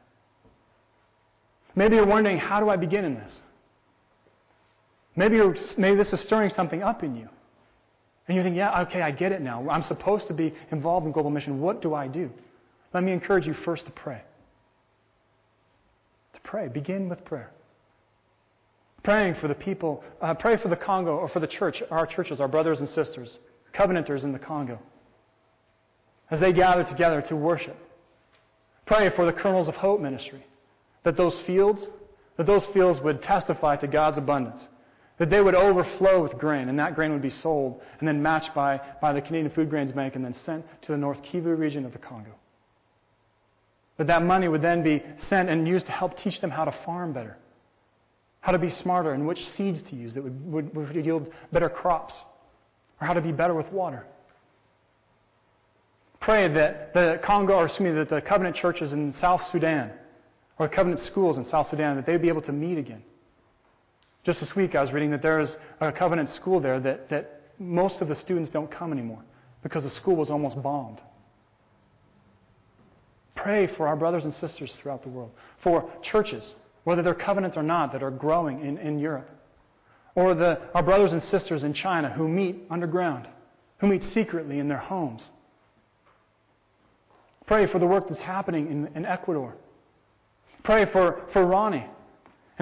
Maybe 1.74 1.96
you're 1.96 2.06
wondering, 2.06 2.38
how 2.38 2.60
do 2.60 2.68
I 2.68 2.76
begin 2.76 3.04
in 3.04 3.14
this? 3.14 3.42
Maybe, 5.14 5.40
maybe 5.76 5.96
this 5.96 6.12
is 6.12 6.20
stirring 6.20 6.50
something 6.50 6.82
up 6.82 7.02
in 7.02 7.14
you. 7.14 7.28
And 8.28 8.36
you 8.36 8.42
think, 8.42 8.56
yeah, 8.56 8.82
okay, 8.82 9.02
I 9.02 9.10
get 9.10 9.32
it 9.32 9.42
now. 9.42 9.68
I'm 9.68 9.82
supposed 9.82 10.28
to 10.28 10.34
be 10.34 10.54
involved 10.70 11.06
in 11.06 11.12
global 11.12 11.30
mission. 11.30 11.60
What 11.60 11.82
do 11.82 11.94
I 11.94 12.08
do? 12.08 12.30
Let 12.94 13.02
me 13.02 13.12
encourage 13.12 13.46
you 13.46 13.54
first 13.54 13.86
to 13.86 13.92
pray. 13.92 14.22
To 16.34 16.40
pray. 16.40 16.68
Begin 16.68 17.08
with 17.08 17.24
prayer. 17.24 17.50
Praying 19.02 19.34
for 19.34 19.48
the 19.48 19.54
people, 19.54 20.04
uh, 20.20 20.34
pray 20.34 20.56
for 20.56 20.68
the 20.68 20.76
Congo 20.76 21.16
or 21.16 21.28
for 21.28 21.40
the 21.40 21.46
church, 21.46 21.82
our 21.90 22.06
churches, 22.06 22.40
our 22.40 22.46
brothers 22.46 22.80
and 22.80 22.88
sisters, 22.88 23.40
covenanters 23.72 24.24
in 24.24 24.32
the 24.32 24.38
Congo, 24.38 24.78
as 26.30 26.38
they 26.38 26.52
gather 26.52 26.84
together 26.84 27.20
to 27.22 27.34
worship. 27.34 27.76
Pray 28.86 29.10
for 29.10 29.26
the 29.26 29.32
Kernels 29.32 29.66
of 29.66 29.74
Hope 29.74 30.00
ministry, 30.00 30.46
that 31.02 31.16
those 31.16 31.40
fields, 31.40 31.88
that 32.36 32.46
those 32.46 32.64
fields 32.66 33.00
would 33.00 33.22
testify 33.22 33.74
to 33.76 33.88
God's 33.88 34.18
abundance 34.18 34.68
that 35.18 35.30
they 35.30 35.40
would 35.40 35.54
overflow 35.54 36.22
with 36.22 36.38
grain, 36.38 36.68
and 36.68 36.78
that 36.78 36.94
grain 36.94 37.12
would 37.12 37.22
be 37.22 37.30
sold 37.30 37.82
and 37.98 38.08
then 38.08 38.22
matched 38.22 38.54
by, 38.54 38.80
by 39.00 39.12
the 39.12 39.20
Canadian 39.20 39.50
Foodgrains 39.50 39.94
Bank 39.94 40.16
and 40.16 40.24
then 40.24 40.34
sent 40.34 40.64
to 40.82 40.92
the 40.92 40.98
North 40.98 41.22
Kivu 41.22 41.56
region 41.56 41.84
of 41.84 41.92
the 41.92 41.98
Congo. 41.98 42.32
But 43.96 44.06
that 44.06 44.22
money 44.22 44.48
would 44.48 44.62
then 44.62 44.82
be 44.82 45.02
sent 45.16 45.50
and 45.50 45.68
used 45.68 45.86
to 45.86 45.92
help 45.92 46.18
teach 46.18 46.40
them 46.40 46.50
how 46.50 46.64
to 46.64 46.72
farm 46.72 47.12
better, 47.12 47.36
how 48.40 48.52
to 48.52 48.58
be 48.58 48.70
smarter, 48.70 49.12
and 49.12 49.26
which 49.26 49.48
seeds 49.48 49.82
to 49.82 49.96
use 49.96 50.14
that 50.14 50.22
would, 50.22 50.52
would, 50.52 50.74
would 50.74 51.04
yield 51.04 51.30
better 51.52 51.68
crops, 51.68 52.14
or 53.00 53.06
how 53.06 53.12
to 53.12 53.20
be 53.20 53.32
better 53.32 53.54
with 53.54 53.70
water. 53.70 54.06
Pray 56.20 56.48
that 56.48 56.94
the 56.94 57.20
Congo, 57.22 57.54
or 57.54 57.66
excuse 57.66 57.90
me, 57.90 57.98
that 57.98 58.08
the 58.08 58.20
covenant 58.20 58.56
churches 58.56 58.92
in 58.92 59.12
South 59.12 59.46
Sudan, 59.50 59.90
or 60.58 60.68
covenant 60.68 61.00
schools 61.00 61.36
in 61.36 61.44
South 61.44 61.68
Sudan, 61.68 61.96
that 61.96 62.06
they'd 62.06 62.22
be 62.22 62.28
able 62.28 62.42
to 62.42 62.52
meet 62.52 62.78
again 62.78 63.02
just 64.24 64.40
this 64.40 64.54
week, 64.54 64.74
I 64.74 64.80
was 64.80 64.92
reading 64.92 65.10
that 65.10 65.22
there 65.22 65.40
is 65.40 65.56
a 65.80 65.90
covenant 65.90 66.28
school 66.28 66.60
there 66.60 66.78
that, 66.80 67.08
that 67.08 67.40
most 67.58 68.00
of 68.00 68.08
the 68.08 68.14
students 68.14 68.50
don't 68.50 68.70
come 68.70 68.92
anymore 68.92 69.22
because 69.62 69.82
the 69.82 69.90
school 69.90 70.14
was 70.14 70.30
almost 70.30 70.60
bombed. 70.62 71.00
Pray 73.34 73.66
for 73.66 73.88
our 73.88 73.96
brothers 73.96 74.24
and 74.24 74.32
sisters 74.32 74.74
throughout 74.76 75.02
the 75.02 75.08
world, 75.08 75.32
for 75.58 75.90
churches, 76.02 76.54
whether 76.84 77.02
they're 77.02 77.14
covenant 77.14 77.56
or 77.56 77.62
not, 77.62 77.90
that 77.92 78.02
are 78.02 78.10
growing 78.10 78.64
in, 78.64 78.78
in 78.78 78.98
Europe, 79.00 79.28
or 80.14 80.34
the, 80.34 80.60
our 80.74 80.82
brothers 80.82 81.12
and 81.12 81.22
sisters 81.22 81.64
in 81.64 81.72
China 81.72 82.08
who 82.08 82.28
meet 82.28 82.64
underground, 82.70 83.26
who 83.78 83.88
meet 83.88 84.04
secretly 84.04 84.60
in 84.60 84.68
their 84.68 84.78
homes. 84.78 85.30
Pray 87.46 87.66
for 87.66 87.80
the 87.80 87.86
work 87.86 88.08
that's 88.08 88.22
happening 88.22 88.70
in, 88.70 88.88
in 88.94 89.04
Ecuador. 89.04 89.56
Pray 90.62 90.84
for, 90.84 91.22
for 91.32 91.44
Ronnie 91.44 91.86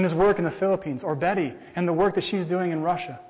and 0.00 0.04
his 0.06 0.14
work 0.14 0.38
in 0.38 0.46
the 0.46 0.50
Philippines, 0.50 1.04
or 1.04 1.14
Betty 1.14 1.52
and 1.76 1.86
the 1.86 1.92
work 1.92 2.14
that 2.14 2.24
she's 2.24 2.46
doing 2.46 2.72
in 2.72 2.80
Russia. 2.80 3.20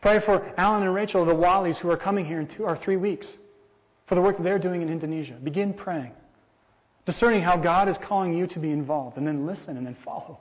Pray 0.00 0.20
for 0.20 0.54
Alan 0.56 0.84
and 0.84 0.94
Rachel, 0.94 1.24
the 1.24 1.34
Wallies, 1.34 1.76
who 1.76 1.90
are 1.90 1.96
coming 1.96 2.24
here 2.24 2.38
in 2.38 2.46
two 2.46 2.62
or 2.62 2.76
three 2.76 2.96
weeks, 2.96 3.36
for 4.06 4.14
the 4.14 4.20
work 4.20 4.36
that 4.36 4.44
they're 4.44 4.60
doing 4.60 4.82
in 4.82 4.88
Indonesia. 4.88 5.32
Begin 5.32 5.74
praying, 5.74 6.12
discerning 7.04 7.42
how 7.42 7.56
God 7.56 7.88
is 7.88 7.98
calling 7.98 8.32
you 8.32 8.46
to 8.46 8.60
be 8.60 8.70
involved, 8.70 9.16
and 9.16 9.26
then 9.26 9.44
listen 9.44 9.76
and 9.76 9.84
then 9.84 9.96
follow. 10.04 10.38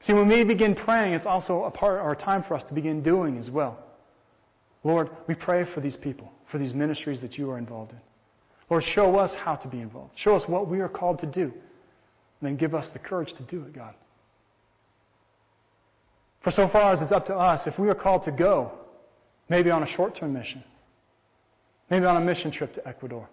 See, 0.00 0.12
when 0.12 0.28
we 0.28 0.44
begin 0.44 0.74
praying, 0.74 1.14
it's 1.14 1.24
also 1.24 1.64
a 1.64 1.70
part 1.70 2.02
or 2.02 2.12
a 2.12 2.16
time 2.16 2.42
for 2.42 2.56
us 2.56 2.64
to 2.64 2.74
begin 2.74 3.00
doing 3.00 3.38
as 3.38 3.50
well. 3.50 3.78
Lord, 4.84 5.08
we 5.28 5.34
pray 5.34 5.64
for 5.64 5.80
these 5.80 5.96
people, 5.96 6.30
for 6.48 6.58
these 6.58 6.74
ministries 6.74 7.22
that 7.22 7.38
you 7.38 7.50
are 7.50 7.56
involved 7.56 7.92
in. 7.92 8.00
Lord, 8.68 8.84
show 8.84 9.16
us 9.16 9.34
how 9.34 9.54
to 9.54 9.68
be 9.68 9.80
involved. 9.80 10.10
Show 10.14 10.34
us 10.34 10.46
what 10.46 10.68
we 10.68 10.80
are 10.80 10.90
called 10.90 11.20
to 11.20 11.26
do 11.26 11.54
and 12.46 12.52
then 12.52 12.60
give 12.60 12.76
us 12.76 12.88
the 12.90 12.98
courage 13.00 13.32
to 13.32 13.42
do 13.42 13.62
it, 13.62 13.72
God. 13.72 13.94
For 16.42 16.52
so 16.52 16.68
far 16.68 16.92
as 16.92 17.02
it's 17.02 17.10
up 17.10 17.26
to 17.26 17.36
us, 17.36 17.66
if 17.66 17.76
we 17.76 17.88
are 17.88 17.94
called 17.94 18.22
to 18.22 18.30
go, 18.30 18.70
maybe 19.48 19.68
on 19.72 19.82
a 19.82 19.86
short 19.86 20.14
term 20.14 20.32
mission, 20.32 20.62
maybe 21.90 22.06
on 22.06 22.16
a 22.16 22.20
mission 22.20 22.52
trip 22.52 22.72
to 22.74 22.86
Ecuador, 22.86 23.28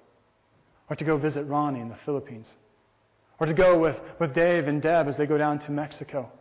or 0.90 0.96
to 0.96 1.04
go 1.04 1.16
visit 1.16 1.44
Ronnie 1.44 1.80
in 1.80 1.90
the 1.90 1.96
Philippines, 1.96 2.54
or 3.40 3.46
to 3.46 3.54
go 3.54 3.78
with, 3.78 4.00
with 4.20 4.34
Dave 4.34 4.68
and 4.68 4.82
Deb 4.82 5.08
as 5.08 5.16
they 5.16 5.28
go 5.28 5.38
down 5.38 5.60
to 5.60 5.72
Mexico, 5.72 6.32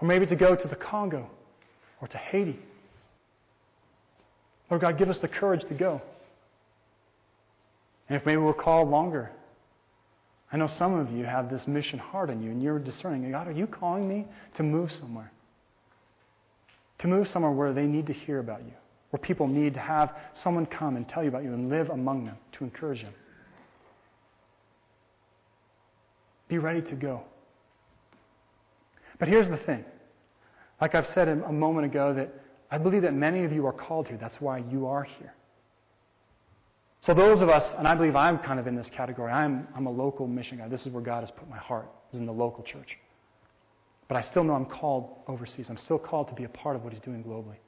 or 0.00 0.06
maybe 0.06 0.24
to 0.26 0.36
go 0.36 0.54
to 0.54 0.68
the 0.68 0.76
Congo, 0.76 1.28
or 2.00 2.06
to 2.06 2.18
Haiti. 2.18 2.60
Lord 4.70 4.82
God, 4.82 4.98
give 4.98 5.10
us 5.10 5.18
the 5.18 5.28
courage 5.28 5.64
to 5.64 5.74
go. 5.74 6.00
And 8.08 8.16
if 8.16 8.24
maybe 8.24 8.40
we're 8.40 8.54
called 8.54 8.88
longer, 8.88 9.32
I 10.52 10.56
know 10.56 10.66
some 10.66 10.94
of 10.94 11.10
you 11.10 11.24
have 11.24 11.50
this 11.50 11.66
mission 11.66 11.98
heart 11.98 12.30
in 12.30 12.42
you, 12.42 12.50
and 12.50 12.62
you're 12.62 12.78
discerning 12.78 13.30
God, 13.30 13.48
are 13.48 13.52
you 13.52 13.66
calling 13.66 14.08
me 14.08 14.26
to 14.54 14.62
move 14.62 14.92
somewhere? 14.92 15.32
To 16.98 17.08
move 17.08 17.28
somewhere 17.28 17.50
where 17.50 17.72
they 17.72 17.86
need 17.86 18.06
to 18.06 18.12
hear 18.12 18.38
about 18.38 18.60
you, 18.64 18.72
where 19.10 19.18
people 19.20 19.48
need 19.48 19.74
to 19.74 19.80
have 19.80 20.14
someone 20.32 20.64
come 20.64 20.96
and 20.96 21.08
tell 21.08 21.22
you 21.22 21.28
about 21.28 21.42
you 21.42 21.52
and 21.52 21.68
live 21.68 21.90
among 21.90 22.26
them 22.26 22.36
to 22.52 22.64
encourage 22.64 23.02
them. 23.02 23.12
Be 26.48 26.58
ready 26.58 26.80
to 26.82 26.94
go. 26.94 27.22
But 29.18 29.28
here's 29.28 29.48
the 29.48 29.56
thing. 29.56 29.84
Like 30.80 30.94
I've 30.94 31.06
said 31.06 31.28
a 31.28 31.52
moment 31.52 31.86
ago, 31.86 32.14
that 32.14 32.32
I 32.70 32.78
believe 32.78 33.02
that 33.02 33.14
many 33.14 33.44
of 33.44 33.52
you 33.52 33.66
are 33.66 33.72
called 33.72 34.08
here. 34.08 34.16
That's 34.16 34.40
why 34.40 34.58
you 34.58 34.86
are 34.86 35.02
here. 35.02 35.34
So 37.06 37.14
those 37.14 37.40
of 37.40 37.48
us, 37.48 37.72
and 37.78 37.86
I 37.86 37.94
believe 37.94 38.16
I'm 38.16 38.36
kind 38.36 38.58
of 38.58 38.66
in 38.66 38.74
this 38.74 38.90
category, 38.90 39.30
I'm, 39.30 39.68
I'm 39.76 39.86
a 39.86 39.90
local 39.90 40.26
mission 40.26 40.58
guy. 40.58 40.66
This 40.66 40.86
is 40.88 40.92
where 40.92 41.04
God 41.04 41.20
has 41.20 41.30
put 41.30 41.48
my 41.48 41.56
heart, 41.56 41.88
is 42.12 42.18
in 42.18 42.26
the 42.26 42.32
local 42.32 42.64
church. 42.64 42.98
But 44.08 44.16
I 44.16 44.22
still 44.22 44.42
know 44.42 44.54
I'm 44.54 44.66
called 44.66 45.14
overseas. 45.28 45.70
I'm 45.70 45.76
still 45.76 46.00
called 46.00 46.26
to 46.26 46.34
be 46.34 46.42
a 46.42 46.48
part 46.48 46.74
of 46.74 46.82
what 46.82 46.92
He's 46.92 47.00
doing 47.00 47.22
globally. 47.22 47.58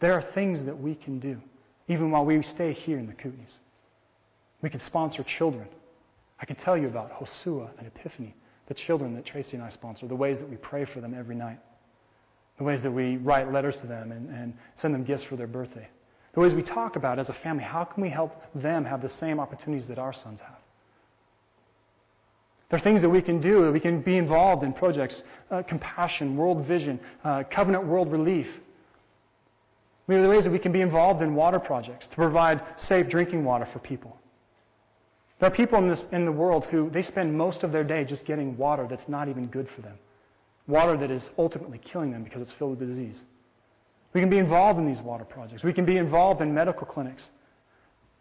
There 0.00 0.14
are 0.14 0.22
things 0.22 0.64
that 0.64 0.78
we 0.80 0.94
can 0.94 1.18
do, 1.18 1.38
even 1.88 2.10
while 2.10 2.24
we 2.24 2.40
stay 2.40 2.72
here 2.72 2.98
in 2.98 3.06
the 3.06 3.12
Kootenays. 3.12 3.58
We 4.62 4.70
can 4.70 4.80
sponsor 4.80 5.22
children. 5.22 5.68
I 6.40 6.46
can 6.46 6.56
tell 6.56 6.76
you 6.78 6.86
about 6.86 7.12
Hosua 7.12 7.68
and 7.76 7.86
Epiphany, 7.86 8.34
the 8.68 8.74
children 8.74 9.14
that 9.16 9.26
Tracy 9.26 9.58
and 9.58 9.66
I 9.66 9.68
sponsor, 9.68 10.06
the 10.06 10.16
ways 10.16 10.38
that 10.38 10.48
we 10.48 10.56
pray 10.56 10.86
for 10.86 11.02
them 11.02 11.12
every 11.12 11.34
night, 11.34 11.58
the 12.56 12.64
ways 12.64 12.82
that 12.84 12.90
we 12.90 13.18
write 13.18 13.52
letters 13.52 13.76
to 13.78 13.86
them 13.86 14.12
and, 14.12 14.30
and 14.30 14.54
send 14.76 14.94
them 14.94 15.04
gifts 15.04 15.24
for 15.24 15.36
their 15.36 15.46
birthday. 15.46 15.88
The 16.38 16.42
ways 16.42 16.54
we 16.54 16.62
talk 16.62 16.94
about 16.94 17.18
as 17.18 17.30
a 17.30 17.32
family, 17.32 17.64
how 17.64 17.82
can 17.82 18.00
we 18.00 18.08
help 18.08 18.44
them 18.54 18.84
have 18.84 19.02
the 19.02 19.08
same 19.08 19.40
opportunities 19.40 19.88
that 19.88 19.98
our 19.98 20.12
sons 20.12 20.38
have? 20.38 20.54
There 22.68 22.76
are 22.76 22.80
things 22.80 23.02
that 23.02 23.08
we 23.08 23.20
can 23.20 23.40
do. 23.40 23.64
That 23.64 23.72
We 23.72 23.80
can 23.80 24.02
be 24.02 24.16
involved 24.16 24.62
in 24.62 24.72
projects, 24.72 25.24
uh, 25.50 25.62
compassion, 25.64 26.36
world 26.36 26.64
vision, 26.64 27.00
uh, 27.24 27.42
covenant 27.50 27.86
world 27.86 28.12
relief. 28.12 28.46
There 30.06 30.24
are 30.24 30.28
ways 30.28 30.44
that 30.44 30.52
we 30.52 30.60
can 30.60 30.70
be 30.70 30.80
involved 30.80 31.22
in 31.22 31.34
water 31.34 31.58
projects 31.58 32.06
to 32.06 32.14
provide 32.14 32.62
safe 32.76 33.08
drinking 33.08 33.44
water 33.44 33.66
for 33.66 33.80
people. 33.80 34.16
There 35.40 35.48
are 35.48 35.52
people 35.52 35.78
in, 35.78 35.88
this, 35.88 36.04
in 36.12 36.24
the 36.24 36.30
world 36.30 36.66
who 36.66 36.88
they 36.88 37.02
spend 37.02 37.36
most 37.36 37.64
of 37.64 37.72
their 37.72 37.82
day 37.82 38.04
just 38.04 38.24
getting 38.24 38.56
water 38.56 38.86
that's 38.88 39.08
not 39.08 39.28
even 39.28 39.48
good 39.48 39.68
for 39.68 39.80
them. 39.80 39.98
Water 40.68 40.96
that 40.98 41.10
is 41.10 41.32
ultimately 41.36 41.78
killing 41.78 42.12
them 42.12 42.22
because 42.22 42.42
it's 42.42 42.52
filled 42.52 42.78
with 42.78 42.88
disease. 42.88 43.24
We 44.14 44.20
can 44.20 44.30
be 44.30 44.38
involved 44.38 44.78
in 44.78 44.86
these 44.86 45.00
water 45.00 45.24
projects. 45.24 45.62
We 45.62 45.72
can 45.72 45.84
be 45.84 45.96
involved 45.96 46.40
in 46.40 46.54
medical 46.54 46.86
clinics, 46.86 47.28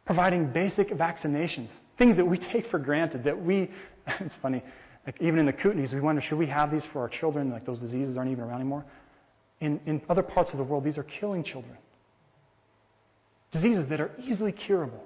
providing 0.05 0.47
basic 0.47 0.89
vaccinations, 0.89 1.69
things 1.97 2.15
that 2.17 2.25
we 2.25 2.37
take 2.37 2.69
for 2.69 2.79
granted 2.79 3.23
that 3.23 3.41
we, 3.41 3.71
it's 4.19 4.35
funny, 4.35 4.61
like 5.05 5.21
even 5.21 5.39
in 5.39 5.45
the 5.45 5.53
Kootenays, 5.53 5.93
we 5.93 6.01
wonder, 6.01 6.21
should 6.21 6.37
we 6.37 6.47
have 6.47 6.71
these 6.71 6.85
for 6.85 7.01
our 7.01 7.09
children? 7.09 7.49
Like 7.49 7.65
those 7.65 7.79
diseases 7.79 8.17
aren't 8.17 8.31
even 8.31 8.43
around 8.43 8.59
anymore. 8.59 8.85
In, 9.61 9.79
in 9.85 10.01
other 10.09 10.21
parts 10.21 10.51
of 10.51 10.57
the 10.57 10.63
world, 10.63 10.83
these 10.83 10.97
are 10.97 11.03
killing 11.03 11.43
children. 11.43 11.77
Diseases 13.51 13.85
that 13.85 14.01
are 14.01 14.11
easily 14.21 14.51
curable. 14.51 15.03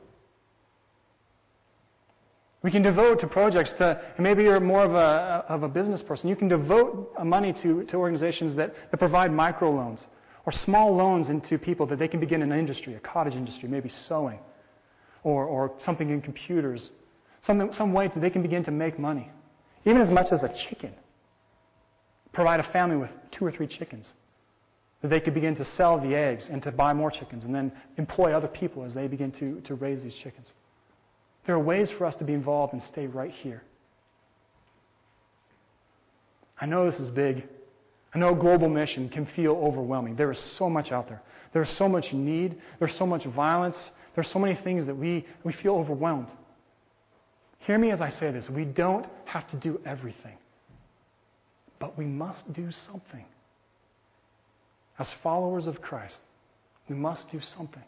We 2.63 2.72
can 2.72 2.82
devote 2.82 3.20
to 3.20 3.28
projects 3.28 3.74
to, 3.74 4.02
maybe 4.20 4.44
you're 4.44 4.60
more 4.60 4.84
of 4.84 4.94
a, 4.94 5.46
of 5.48 5.63
a 5.63 5.67
business 5.67 6.02
person, 6.02 6.30
you 6.30 6.36
can 6.36 6.48
devote 6.48 7.13
money 7.24 7.54
to, 7.54 7.84
to 7.86 7.98
organizations 7.98 8.56
that, 8.56 8.76
that 8.91 8.98
provide 8.98 9.32
microloans 9.32 10.06
or 10.46 10.52
small 10.52 10.96
loans 10.96 11.30
into 11.30 11.58
people 11.58 11.86
that 11.88 12.00
they 12.00 12.08
can 12.08 12.20
begin 12.20 12.42
an 12.42 12.52
industry, 12.52 12.96
a 12.96 13.00
cottage 13.00 13.36
industry, 13.36 13.70
maybe 13.70 13.90
sewing, 13.90 14.40
or, 15.24 15.46
or 15.46 15.74
something 15.78 16.10
in 16.10 16.22
computers, 16.22 16.92
some, 17.44 17.72
some 17.74 17.94
way 17.94 18.08
that 18.08 18.20
they 18.20 18.30
can 18.30 18.42
begin 18.42 18.64
to 18.64 18.72
make 18.72 18.98
money, 18.98 19.30
even 19.86 20.02
as 20.02 20.10
much 20.10 20.32
as 20.32 20.44
a 20.44 20.50
chicken. 20.50 20.94
Provide 22.34 22.60
a 22.60 22.64
family 22.64 22.98
with 22.98 23.10
two 23.30 23.46
or 23.46 23.52
three 23.52 23.68
chickens. 23.68 24.14
That 25.02 25.10
they 25.10 25.20
could 25.20 25.34
begin 25.34 25.56
to 25.56 25.66
sell 25.66 26.00
the 26.00 26.16
eggs 26.16 26.50
and 26.50 26.62
to 26.64 26.72
buy 26.72 26.94
more 26.94 27.10
chickens 27.10 27.44
and 27.44 27.54
then 27.54 27.72
employ 27.98 28.34
other 28.34 28.48
people 28.48 28.84
as 28.84 28.94
they 28.94 29.08
begin 29.08 29.32
to, 29.34 29.60
to 29.62 29.76
raise 29.76 30.04
these 30.04 30.16
chickens. 30.16 30.54
There 31.46 31.56
are 31.56 31.60
ways 31.60 31.90
for 31.90 32.06
us 32.06 32.16
to 32.18 32.24
be 32.24 32.34
involved 32.34 32.74
and 32.74 32.82
stay 32.84 33.08
right 33.08 33.32
here. 33.32 33.64
I 36.60 36.68
know 36.68 36.86
this 36.86 37.00
is 37.00 37.10
big. 37.10 37.48
I 38.13 38.19
know 38.19 38.36
global 38.36 38.67
mission 38.67 39.08
can 39.10 39.26
feel 39.26 39.54
overwhelming. 39.54 40.15
There 40.15 40.32
is 40.32 40.39
so 40.39 40.69
much 40.69 40.91
out 40.91 41.08
there. 41.08 41.21
There's 41.54 41.69
so 41.69 41.88
much 41.88 42.13
need. 42.13 42.58
There's 42.80 42.95
so 42.95 43.06
much 43.06 43.24
violence. 43.26 43.91
There's 44.15 44.30
so 44.30 44.39
many 44.39 44.56
things 44.56 44.86
that 44.86 44.95
we, 44.95 45.26
we 45.43 45.54
feel 45.54 45.76
overwhelmed. 45.76 46.28
Hear 47.60 47.78
me 47.78 47.91
as 47.91 48.02
I 48.02 48.10
say 48.10 48.32
this. 48.32 48.50
We 48.50 48.65
don't 48.65 49.06
have 49.26 49.47
to 49.52 49.58
do 49.58 49.80
everything, 49.86 50.38
but 51.80 51.97
we 51.97 52.06
must 52.06 52.52
do 52.52 52.71
something. 52.71 53.24
As 55.00 55.12
followers 55.13 55.67
of 55.67 55.82
Christ, 55.82 56.19
we 56.89 56.95
must 56.95 57.30
do 57.30 57.39
something. 57.39 57.84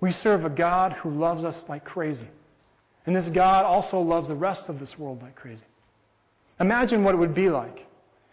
We 0.00 0.10
serve 0.10 0.44
a 0.44 0.50
God 0.50 0.94
who 0.94 1.10
loves 1.10 1.44
us 1.44 1.62
like 1.68 1.84
crazy. 1.84 2.26
And 3.06 3.14
this 3.14 3.28
God 3.28 3.64
also 3.64 4.00
loves 4.00 4.28
the 4.28 4.34
rest 4.34 4.68
of 4.68 4.80
this 4.80 4.98
world 4.98 5.22
like 5.22 5.36
crazy. 5.36 5.64
Imagine 6.58 7.04
what 7.04 7.14
it 7.14 7.18
would 7.18 7.34
be 7.34 7.48
like. 7.50 7.86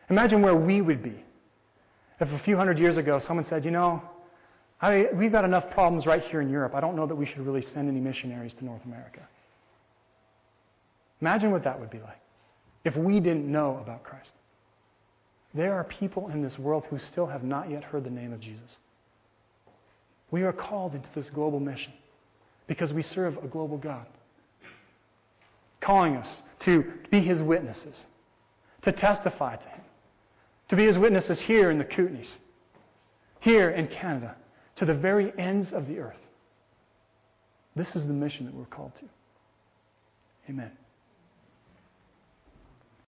Imagine 0.10 0.42
where 0.42 0.56
we 0.56 0.82
would 0.82 1.04
be 1.04 1.24
if 2.20 2.32
a 2.32 2.40
few 2.40 2.56
hundred 2.56 2.80
years 2.80 2.98
ago 2.98 3.20
someone 3.20 3.46
said, 3.46 3.66
you 3.66 3.72
know, 3.72 4.02
I, 4.82 5.08
we've 5.14 5.32
got 5.32 5.44
enough 5.44 5.70
problems 5.72 6.06
right 6.06 6.24
here 6.24 6.42
in 6.42 6.50
Europe. 6.50 6.76
I 6.76 6.80
don't 6.80 6.96
know 6.96 7.08
that 7.08 7.16
we 7.16 7.26
should 7.26 7.40
really 7.40 7.62
send 7.62 7.90
any 7.90 8.00
missionaries 8.00 8.54
to 8.56 8.66
North 8.66 8.84
America. 8.86 9.22
Imagine 11.22 11.52
what 11.52 11.64
that 11.64 11.80
would 11.80 11.90
be 11.90 12.00
like 12.00 12.20
if 12.84 12.96
we 12.96 13.20
didn't 13.20 13.52
know 13.52 13.80
about 13.82 14.04
Christ. 14.04 14.34
There 15.54 15.74
are 15.74 15.84
people 15.84 16.30
in 16.30 16.42
this 16.42 16.60
world 16.60 16.86
who 16.90 17.00
still 17.00 17.26
have 17.26 17.44
not 17.44 17.70
yet 17.70 17.84
heard 17.84 18.04
the 18.04 18.10
name 18.10 18.34
of 18.34 18.40
Jesus. 18.40 18.78
We 20.30 20.44
are 20.44 20.54
called 20.54 20.94
into 20.94 21.10
this 21.16 21.30
global 21.30 21.60
mission 21.60 21.94
because 22.68 22.94
we 22.94 23.02
serve 23.02 23.38
a 23.38 23.48
global 23.48 23.78
God, 23.78 24.06
calling 25.82 26.18
us 26.18 26.44
to 26.60 26.94
be 27.10 27.22
his 27.22 27.42
witnesses, 27.42 28.06
to 28.84 28.92
testify 28.92 29.56
to 29.56 29.68
him, 29.68 29.82
to 30.70 30.76
be 30.76 30.86
his 30.86 30.98
witnesses 30.98 31.40
here 31.40 31.72
in 31.72 31.78
the 31.78 31.86
Kootenays, 31.86 32.38
here 33.40 33.70
in 33.70 33.88
Canada, 33.88 34.36
to 34.76 34.86
the 34.86 34.94
very 34.94 35.34
ends 35.38 35.74
of 35.74 35.88
the 35.88 36.00
earth. 36.00 36.20
This 37.76 37.96
is 37.96 38.08
the 38.08 38.14
mission 38.14 38.46
that 38.46 38.54
we're 38.54 38.66
called 38.66 38.96
to. 38.96 39.06
Amen. 40.50 40.72